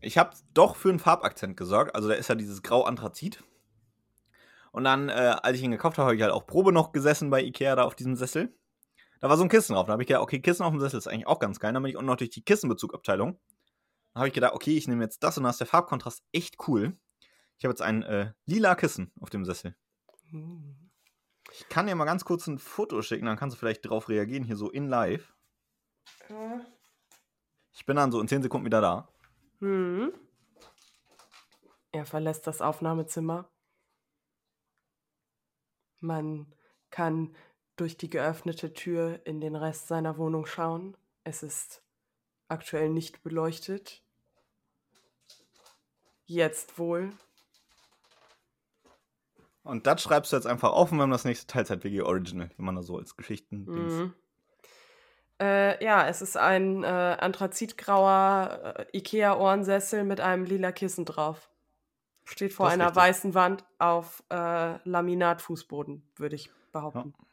ich 0.00 0.16
habe 0.16 0.34
doch 0.54 0.74
für 0.74 0.88
einen 0.88 1.00
Farbakzent 1.00 1.58
gesorgt. 1.58 1.94
Also 1.94 2.08
da 2.08 2.14
ist 2.14 2.28
ja 2.28 2.34
dieses 2.34 2.62
Grau-Anthrazit. 2.62 3.44
Und 4.72 4.84
dann, 4.84 5.10
äh, 5.10 5.36
als 5.42 5.58
ich 5.58 5.62
ihn 5.62 5.70
gekauft 5.70 5.98
habe, 5.98 6.06
habe 6.06 6.16
ich 6.16 6.22
halt 6.22 6.32
auch 6.32 6.46
Probe 6.46 6.72
noch 6.72 6.92
gesessen 6.92 7.28
bei 7.28 7.42
Ikea 7.42 7.76
da 7.76 7.84
auf 7.84 7.94
diesem 7.94 8.16
Sessel. 8.16 8.54
Da 9.20 9.28
war 9.28 9.36
so 9.36 9.42
ein 9.42 9.48
Kissen 9.48 9.74
drauf. 9.74 9.86
Da 9.86 9.92
habe 9.92 10.02
ich 10.02 10.08
gedacht, 10.08 10.22
okay, 10.22 10.40
Kissen 10.40 10.64
auf 10.64 10.72
dem 10.72 10.80
Sessel 10.80 10.98
ist 10.98 11.06
eigentlich 11.06 11.26
auch 11.26 11.38
ganz 11.38 11.60
geil. 11.60 11.72
Dann 11.72 11.82
bin 11.82 11.90
ich 11.90 11.96
auch 11.96 12.02
noch 12.02 12.16
durch 12.16 12.30
die 12.30 12.42
Kissenbezugabteilung. 12.42 13.38
Da 14.14 14.20
habe 14.20 14.28
ich 14.28 14.34
gedacht, 14.34 14.54
okay, 14.54 14.76
ich 14.76 14.88
nehme 14.88 15.04
jetzt 15.04 15.22
das 15.22 15.36
und 15.36 15.44
da 15.44 15.50
ist 15.50 15.60
der 15.60 15.66
Farbkontrast 15.66 16.24
echt 16.32 16.56
cool. 16.66 16.98
Ich 17.58 17.64
habe 17.64 17.72
jetzt 17.72 17.82
ein 17.82 18.02
äh, 18.02 18.32
lila 18.46 18.74
Kissen 18.74 19.12
auf 19.20 19.30
dem 19.30 19.44
Sessel. 19.44 19.76
Ich 21.52 21.68
kann 21.68 21.86
dir 21.86 21.94
mal 21.94 22.06
ganz 22.06 22.24
kurz 22.24 22.46
ein 22.46 22.58
Foto 22.58 23.02
schicken, 23.02 23.26
dann 23.26 23.36
kannst 23.36 23.54
du 23.54 23.58
vielleicht 23.58 23.88
drauf 23.88 24.08
reagieren, 24.08 24.44
hier 24.44 24.56
so 24.56 24.70
in 24.70 24.88
live. 24.88 25.34
Ja. 26.28 26.64
Ich 27.72 27.84
bin 27.84 27.96
dann 27.96 28.12
so 28.12 28.20
in 28.20 28.28
10 28.28 28.42
Sekunden 28.42 28.64
wieder 28.64 28.80
da. 28.80 29.08
Hm. 29.58 30.12
Er 31.92 32.06
verlässt 32.06 32.46
das 32.46 32.62
Aufnahmezimmer. 32.62 33.50
Man 36.00 36.54
kann 36.90 37.36
durch 37.80 37.96
die 37.96 38.10
geöffnete 38.10 38.74
Tür 38.74 39.20
in 39.24 39.40
den 39.40 39.56
Rest 39.56 39.88
seiner 39.88 40.18
Wohnung 40.18 40.44
schauen. 40.44 40.96
Es 41.24 41.42
ist 41.42 41.82
aktuell 42.48 42.90
nicht 42.90 43.22
beleuchtet. 43.22 44.02
Jetzt 46.26 46.78
wohl. 46.78 47.10
Und 49.62 49.86
das 49.86 50.02
schreibst 50.02 50.32
du 50.32 50.36
jetzt 50.36 50.46
einfach 50.46 50.72
auf 50.72 50.92
und 50.92 50.98
wir 50.98 51.04
haben 51.04 51.10
das 51.10 51.24
nächste 51.24 51.46
Teilzeit-WG 51.46 52.02
Original, 52.02 52.50
wenn 52.56 52.66
man 52.66 52.76
da 52.76 52.82
so 52.82 52.98
als 52.98 53.16
Geschichten. 53.16 53.64
Mhm. 53.64 54.14
Äh, 55.40 55.82
ja, 55.82 56.06
es 56.06 56.20
ist 56.20 56.36
ein 56.36 56.84
äh, 56.84 56.86
anthrazitgrauer 56.86 58.86
äh, 58.92 58.98
Ikea-Ohrensessel 58.98 60.04
mit 60.04 60.20
einem 60.20 60.44
lila 60.44 60.72
Kissen 60.72 61.06
drauf. 61.06 61.48
Steht 62.24 62.52
vor 62.52 62.68
einer 62.68 62.86
richtig. 62.86 63.02
weißen 63.02 63.34
Wand 63.34 63.64
auf 63.78 64.22
äh, 64.30 64.76
Laminatfußboden, 64.86 66.06
würde 66.16 66.36
ich 66.36 66.50
behaupten. 66.72 67.14
Ja. 67.16 67.29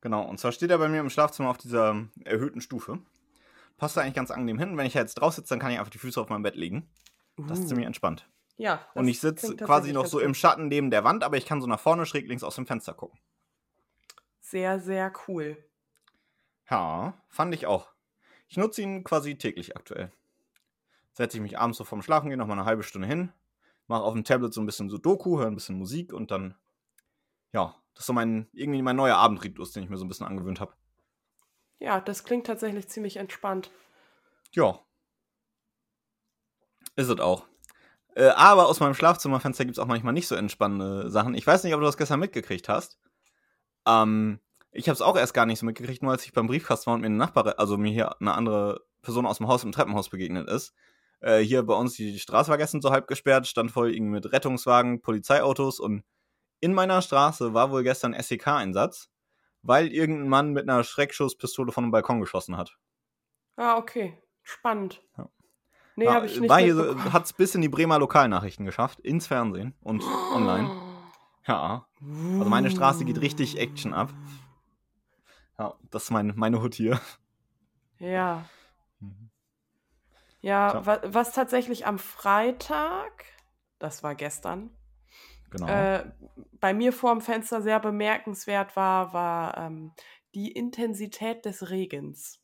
Genau, 0.00 0.22
und 0.22 0.38
zwar 0.38 0.52
steht 0.52 0.70
er 0.70 0.78
bei 0.78 0.88
mir 0.88 1.00
im 1.00 1.10
Schlafzimmer 1.10 1.50
auf 1.50 1.58
dieser 1.58 1.90
ähm, 1.90 2.10
erhöhten 2.24 2.60
Stufe. 2.60 2.98
Passt 3.76 3.96
da 3.96 4.00
eigentlich 4.00 4.14
ganz 4.14 4.30
angenehm 4.30 4.58
hin. 4.58 4.76
Wenn 4.76 4.86
ich 4.86 4.94
jetzt 4.94 5.14
drauf 5.14 5.34
sitze, 5.34 5.50
dann 5.50 5.58
kann 5.58 5.72
ich 5.72 5.78
einfach 5.78 5.90
die 5.90 5.98
Füße 5.98 6.20
auf 6.20 6.28
meinem 6.28 6.42
Bett 6.42 6.56
legen. 6.56 6.88
Das 7.36 7.58
ist 7.58 7.64
uh. 7.64 7.68
ziemlich 7.68 7.86
entspannt. 7.86 8.28
Ja. 8.56 8.86
Und 8.94 9.08
ich 9.08 9.20
sitze 9.20 9.56
quasi 9.56 9.92
noch 9.92 10.04
so 10.04 10.20
im 10.20 10.34
Schatten 10.34 10.68
neben 10.68 10.90
der 10.90 11.02
Wand, 11.02 11.24
aber 11.24 11.38
ich 11.38 11.46
kann 11.46 11.62
so 11.62 11.66
nach 11.66 11.80
vorne 11.80 12.04
schräg 12.04 12.28
links 12.28 12.42
aus 12.42 12.56
dem 12.56 12.66
Fenster 12.66 12.92
gucken. 12.92 13.18
Sehr, 14.40 14.80
sehr 14.80 15.12
cool. 15.26 15.56
Ja, 16.70 17.14
fand 17.28 17.54
ich 17.54 17.66
auch. 17.66 17.88
Ich 18.48 18.56
nutze 18.56 18.82
ihn 18.82 19.02
quasi 19.02 19.36
täglich 19.36 19.76
aktuell. 19.76 20.12
Setze 21.12 21.38
ich 21.38 21.42
mich 21.42 21.58
abends 21.58 21.78
so 21.78 21.84
vorm 21.84 22.02
Schlafen 22.02 22.28
gehen 22.28 22.38
noch 22.38 22.46
mal 22.46 22.52
eine 22.54 22.64
halbe 22.64 22.82
Stunde 22.82 23.08
hin, 23.08 23.32
mache 23.86 24.02
auf 24.02 24.12
dem 24.12 24.24
Tablet 24.24 24.52
so 24.52 24.60
ein 24.60 24.66
bisschen 24.66 24.90
Sudoku, 24.90 25.38
höre 25.38 25.46
ein 25.46 25.54
bisschen 25.54 25.78
Musik 25.78 26.12
und 26.12 26.30
dann, 26.30 26.54
ja, 27.52 27.79
das 27.94 28.02
ist 28.02 28.06
so 28.06 28.12
mein, 28.12 28.48
irgendwie 28.52 28.82
mein 28.82 28.96
neuer 28.96 29.16
Abendrhythmus, 29.16 29.72
den 29.72 29.82
ich 29.82 29.90
mir 29.90 29.96
so 29.96 30.04
ein 30.04 30.08
bisschen 30.08 30.26
angewöhnt 30.26 30.60
habe. 30.60 30.72
Ja, 31.78 32.00
das 32.00 32.24
klingt 32.24 32.46
tatsächlich 32.46 32.88
ziemlich 32.88 33.16
entspannt. 33.16 33.70
Ja. 34.52 34.80
Ist 36.96 37.08
es 37.08 37.20
auch. 37.20 37.46
Äh, 38.14 38.28
aber 38.28 38.68
aus 38.68 38.80
meinem 38.80 38.94
Schlafzimmerfenster 38.94 39.64
gibt 39.64 39.76
es 39.76 39.82
auch 39.82 39.86
manchmal 39.86 40.12
nicht 40.12 40.28
so 40.28 40.34
entspannende 40.34 41.10
Sachen. 41.10 41.34
Ich 41.34 41.46
weiß 41.46 41.64
nicht, 41.64 41.74
ob 41.74 41.80
du 41.80 41.86
das 41.86 41.96
gestern 41.96 42.20
mitgekriegt 42.20 42.68
hast. 42.68 42.98
Ähm, 43.86 44.40
ich 44.72 44.88
habe 44.88 44.94
es 44.94 45.02
auch 45.02 45.16
erst 45.16 45.34
gar 45.34 45.46
nicht 45.46 45.58
so 45.58 45.66
mitgekriegt, 45.66 46.02
nur 46.02 46.12
als 46.12 46.24
ich 46.24 46.32
beim 46.32 46.46
Briefkasten 46.46 46.86
war 46.86 46.94
und 46.94 47.00
mir 47.00 47.06
eine 47.06 47.16
Nachbarin, 47.16 47.54
also 47.56 47.76
mir 47.76 47.92
hier 47.92 48.20
eine 48.20 48.34
andere 48.34 48.80
Person 49.02 49.26
aus 49.26 49.38
dem 49.38 49.48
Haus 49.48 49.64
im 49.64 49.72
Treppenhaus 49.72 50.10
begegnet 50.10 50.48
ist. 50.48 50.74
Äh, 51.20 51.40
hier 51.40 51.62
bei 51.62 51.74
uns 51.74 51.94
die 51.94 52.18
Straße 52.18 52.50
war 52.50 52.58
gestern 52.58 52.80
so 52.80 52.90
halb 52.90 53.06
gesperrt, 53.06 53.46
stand 53.46 53.70
voll 53.70 53.94
irgendwie 53.94 54.12
mit 54.12 54.32
Rettungswagen, 54.32 55.00
Polizeiautos 55.00 55.80
und 55.80 56.04
in 56.60 56.74
meiner 56.74 57.02
Straße 57.02 57.54
war 57.54 57.70
wohl 57.70 57.82
gestern 57.82 58.14
SEK-Einsatz, 58.14 59.10
weil 59.62 59.88
irgendein 59.88 60.28
Mann 60.28 60.52
mit 60.52 60.68
einer 60.68 60.84
Schreckschusspistole 60.84 61.72
von 61.72 61.84
einem 61.84 61.90
Balkon 61.90 62.20
geschossen 62.20 62.56
hat. 62.56 62.78
Ah, 63.56 63.76
okay. 63.76 64.18
Spannend. 64.42 65.02
Ja. 65.16 65.28
Nee, 65.96 66.04
ja, 66.06 66.14
habe 66.14 66.26
ich 66.26 66.40
nicht 66.40 66.50
so, 66.72 67.12
Hat 67.12 67.24
es 67.26 67.32
bis 67.32 67.54
in 67.54 67.60
die 67.60 67.68
Bremer 67.68 67.98
Lokalnachrichten 67.98 68.64
geschafft, 68.64 69.00
ins 69.00 69.26
Fernsehen 69.26 69.74
und 69.82 70.02
online. 70.34 70.70
Ja. 71.46 71.86
Also 72.00 72.48
meine 72.48 72.70
Straße 72.70 73.04
geht 73.04 73.20
richtig 73.20 73.58
Action 73.58 73.92
ab. 73.92 74.10
Ja, 75.58 75.74
das 75.90 76.04
ist 76.04 76.10
meine, 76.10 76.32
meine 76.32 76.62
Hut 76.62 76.74
hier. 76.74 77.00
Ja. 77.98 78.46
Mhm. 79.00 79.30
Ja, 80.40 80.86
wa 80.86 81.00
was 81.04 81.32
tatsächlich 81.32 81.86
am 81.86 81.98
Freitag, 81.98 83.24
das 83.78 84.02
war 84.02 84.14
gestern, 84.14 84.70
genau. 85.50 85.66
äh, 85.68 86.04
bei 86.60 86.74
mir 86.74 86.92
vor 86.92 87.12
dem 87.12 87.20
Fenster 87.20 87.62
sehr 87.62 87.80
bemerkenswert 87.80 88.76
war, 88.76 89.12
war 89.12 89.56
ähm, 89.56 89.92
die 90.34 90.52
Intensität 90.52 91.44
des 91.44 91.70
Regens. 91.70 92.40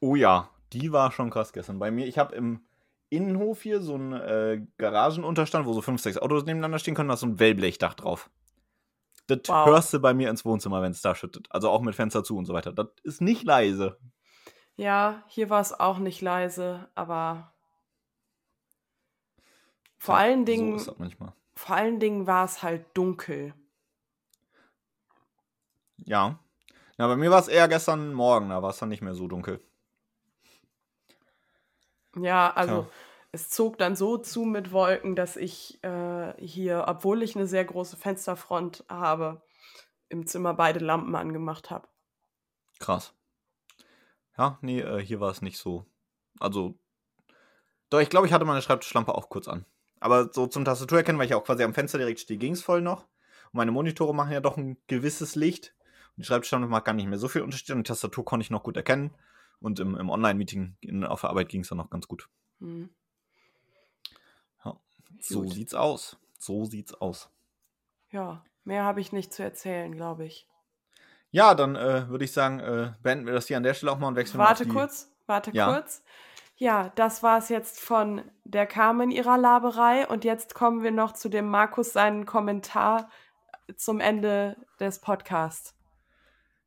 Oh 0.00 0.14
ja, 0.14 0.50
die 0.72 0.92
war 0.92 1.12
schon 1.12 1.30
krass 1.30 1.52
gestern. 1.52 1.78
Bei 1.78 1.90
mir, 1.90 2.06
ich 2.06 2.18
habe 2.18 2.34
im 2.34 2.64
Innenhof 3.08 3.62
hier 3.62 3.80
so 3.80 3.94
einen 3.94 4.12
äh, 4.12 4.66
Garagenunterstand, 4.78 5.66
wo 5.66 5.72
so 5.72 5.82
fünf, 5.82 6.00
sechs 6.00 6.16
Autos 6.16 6.44
nebeneinander 6.44 6.78
stehen 6.78 6.94
können, 6.94 7.08
da 7.08 7.14
ist 7.14 7.20
so 7.20 7.26
ein 7.26 7.40
Wellblechdach 7.40 7.94
drauf. 7.94 8.30
Das 9.26 9.40
wow. 9.46 9.66
hörst 9.66 9.92
du 9.92 10.00
bei 10.00 10.14
mir 10.14 10.30
ins 10.30 10.44
Wohnzimmer, 10.44 10.82
wenn 10.82 10.92
es 10.92 11.02
da 11.02 11.14
schüttet. 11.14 11.46
Also 11.50 11.70
auch 11.70 11.82
mit 11.82 11.94
Fenster 11.94 12.24
zu 12.24 12.36
und 12.36 12.46
so 12.46 12.54
weiter. 12.54 12.72
Das 12.72 12.88
ist 13.02 13.20
nicht 13.20 13.44
leise. 13.44 13.98
Ja, 14.76 15.24
hier 15.26 15.50
war 15.50 15.60
es 15.60 15.78
auch 15.78 15.98
nicht 15.98 16.20
leise, 16.20 16.88
aber 16.94 17.52
vor 19.98 20.16
allen 20.16 20.44
Dingen. 20.46 20.70
So 20.70 20.76
ist 20.76 20.88
das 20.88 20.98
manchmal. 20.98 21.32
Vor 21.60 21.76
allen 21.76 22.00
Dingen 22.00 22.26
war 22.26 22.46
es 22.46 22.62
halt 22.62 22.86
dunkel. 22.94 23.52
Ja. 25.98 26.38
Ja, 26.96 27.06
bei 27.06 27.16
mir 27.16 27.30
war 27.30 27.38
es 27.38 27.48
eher 27.48 27.68
gestern 27.68 28.14
Morgen, 28.14 28.48
da 28.48 28.62
war 28.62 28.70
es 28.70 28.78
dann 28.78 28.88
nicht 28.88 29.02
mehr 29.02 29.14
so 29.14 29.28
dunkel. 29.28 29.60
Ja, 32.16 32.50
also. 32.52 32.82
Tja 32.82 32.90
es 33.32 33.48
zog 33.48 33.78
dann 33.78 33.94
so 33.94 34.18
zu 34.18 34.42
mit 34.44 34.72
Wolken, 34.72 35.14
dass 35.14 35.36
ich 35.36 35.82
äh, 35.84 36.34
hier, 36.44 36.86
obwohl 36.88 37.22
ich 37.22 37.36
eine 37.36 37.46
sehr 37.46 37.64
große 37.64 37.96
Fensterfront 37.96 38.84
habe, 38.88 39.40
im 40.08 40.26
Zimmer 40.26 40.54
beide 40.54 40.80
Lampen 40.80 41.14
angemacht 41.14 41.70
habe. 41.70 41.86
Krass. 42.80 43.14
Ja, 44.36 44.58
nee, 44.62 44.80
äh, 44.80 45.00
hier 45.00 45.20
war 45.20 45.30
es 45.30 45.42
nicht 45.42 45.58
so. 45.58 45.86
Also, 46.40 46.74
doch, 47.88 48.00
ich 48.00 48.10
glaube, 48.10 48.26
ich 48.26 48.32
hatte 48.32 48.44
meine 48.44 48.62
Schreibtischlampe 48.62 49.14
auch 49.14 49.28
kurz 49.28 49.46
an. 49.46 49.64
Aber 50.00 50.32
so 50.32 50.46
zum 50.46 50.64
Tastatur 50.64 50.98
erkennen, 50.98 51.18
weil 51.18 51.26
ich 51.26 51.34
auch 51.34 51.44
quasi 51.44 51.62
am 51.62 51.74
Fenster 51.74 51.98
direkt 51.98 52.20
stehe, 52.20 52.38
ging 52.38 52.54
es 52.54 52.62
voll 52.62 52.80
noch. 52.80 53.02
Und 53.52 53.54
meine 53.58 53.70
Monitore 53.70 54.14
machen 54.14 54.32
ja 54.32 54.40
doch 54.40 54.56
ein 54.56 54.76
gewisses 54.86 55.36
Licht. 55.36 55.74
Und 56.16 56.22
die 56.22 56.24
Schreibtischlampe 56.24 56.68
macht 56.68 56.84
gar 56.86 56.92
nicht 56.94 57.06
mehr 57.06 57.18
so 57.18 57.28
viel 57.28 57.42
Unterschied. 57.42 57.70
Und 57.70 57.86
die 57.86 57.88
Tastatur 57.88 58.24
konnte 58.24 58.42
ich 58.42 58.50
noch 58.50 58.62
gut 58.62 58.76
erkennen. 58.76 59.14
Und 59.60 59.78
im, 59.78 59.96
im 59.96 60.08
Online-Meeting 60.08 61.04
auf 61.04 61.20
der 61.20 61.30
Arbeit 61.30 61.50
ging 61.50 61.60
es 61.60 61.68
dann 61.68 61.78
noch 61.78 61.90
ganz 61.90 62.08
gut. 62.08 62.28
Mhm. 62.58 62.90
So 65.20 65.42
Gut. 65.42 65.52
sieht's 65.52 65.74
aus. 65.74 66.16
So 66.38 66.64
sieht's 66.64 66.94
aus. 66.94 67.30
Ja, 68.10 68.44
mehr 68.64 68.84
habe 68.84 69.00
ich 69.00 69.12
nicht 69.12 69.32
zu 69.32 69.42
erzählen, 69.42 69.94
glaube 69.94 70.24
ich. 70.24 70.48
Ja, 71.30 71.54
dann 71.54 71.76
äh, 71.76 72.08
würde 72.08 72.24
ich 72.24 72.32
sagen, 72.32 72.58
äh, 72.58 72.92
beenden 73.02 73.26
wir 73.26 73.34
das 73.34 73.46
hier 73.46 73.56
an 73.56 73.62
der 73.62 73.74
Stelle 73.74 73.92
auch 73.92 73.98
mal 73.98 74.08
und 74.08 74.16
wechseln 74.16 74.38
Warte 74.38 74.66
kurz, 74.66 75.12
warte 75.26 75.52
Ja. 75.52 75.72
kurz. 75.72 76.02
Ja, 76.60 76.92
das 76.94 77.22
war 77.22 77.38
es 77.38 77.48
jetzt 77.48 77.80
von 77.80 78.20
der 78.44 78.66
Carmen 78.66 79.10
ihrer 79.10 79.38
Laberei 79.38 80.06
und 80.06 80.26
jetzt 80.26 80.54
kommen 80.54 80.82
wir 80.82 80.90
noch 80.90 81.12
zu 81.12 81.30
dem 81.30 81.48
Markus 81.48 81.94
seinen 81.94 82.26
Kommentar 82.26 83.08
zum 83.78 83.98
Ende 83.98 84.58
des 84.78 85.00
Podcasts. 85.00 85.74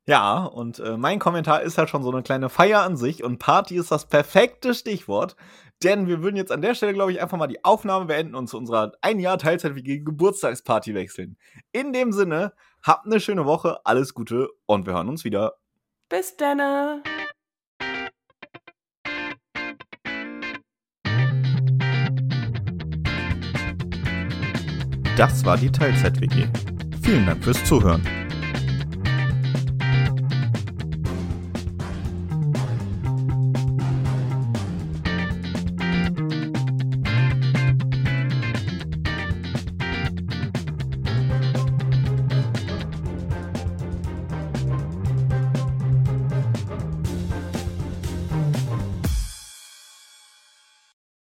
Ja, 0.04 0.46
und 0.46 0.80
äh, 0.80 0.96
mein 0.96 1.20
Kommentar 1.20 1.62
ist 1.62 1.78
halt 1.78 1.90
schon 1.90 2.02
so 2.02 2.10
eine 2.10 2.24
kleine 2.24 2.48
Feier 2.48 2.82
an 2.82 2.96
sich 2.96 3.22
und 3.22 3.38
Party 3.38 3.76
ist 3.76 3.92
das 3.92 4.08
perfekte 4.08 4.74
Stichwort, 4.74 5.36
denn 5.84 6.08
wir 6.08 6.24
würden 6.24 6.34
jetzt 6.34 6.50
an 6.50 6.60
der 6.60 6.74
Stelle, 6.74 6.92
glaube 6.92 7.12
ich, 7.12 7.22
einfach 7.22 7.38
mal 7.38 7.46
die 7.46 7.64
Aufnahme 7.64 8.06
beenden 8.06 8.34
und 8.34 8.48
zu 8.48 8.58
unserer 8.58 8.94
ein 9.00 9.20
Jahr 9.20 9.38
Teilzeit-WG 9.38 10.00
Geburtstagsparty 10.00 10.96
wechseln. 10.96 11.36
In 11.70 11.92
dem 11.92 12.10
Sinne, 12.10 12.52
habt 12.82 13.06
eine 13.06 13.20
schöne 13.20 13.46
Woche, 13.46 13.78
alles 13.84 14.12
Gute 14.12 14.48
und 14.66 14.86
wir 14.86 14.94
hören 14.94 15.08
uns 15.08 15.22
wieder. 15.22 15.54
Bis 16.08 16.36
denne! 16.36 17.04
Das 25.16 25.44
war 25.44 25.56
die 25.56 25.70
Teilzeit-WG. 25.70 26.46
Vielen 27.02 27.26
Dank 27.26 27.44
fürs 27.44 27.62
Zuhören. 27.64 28.02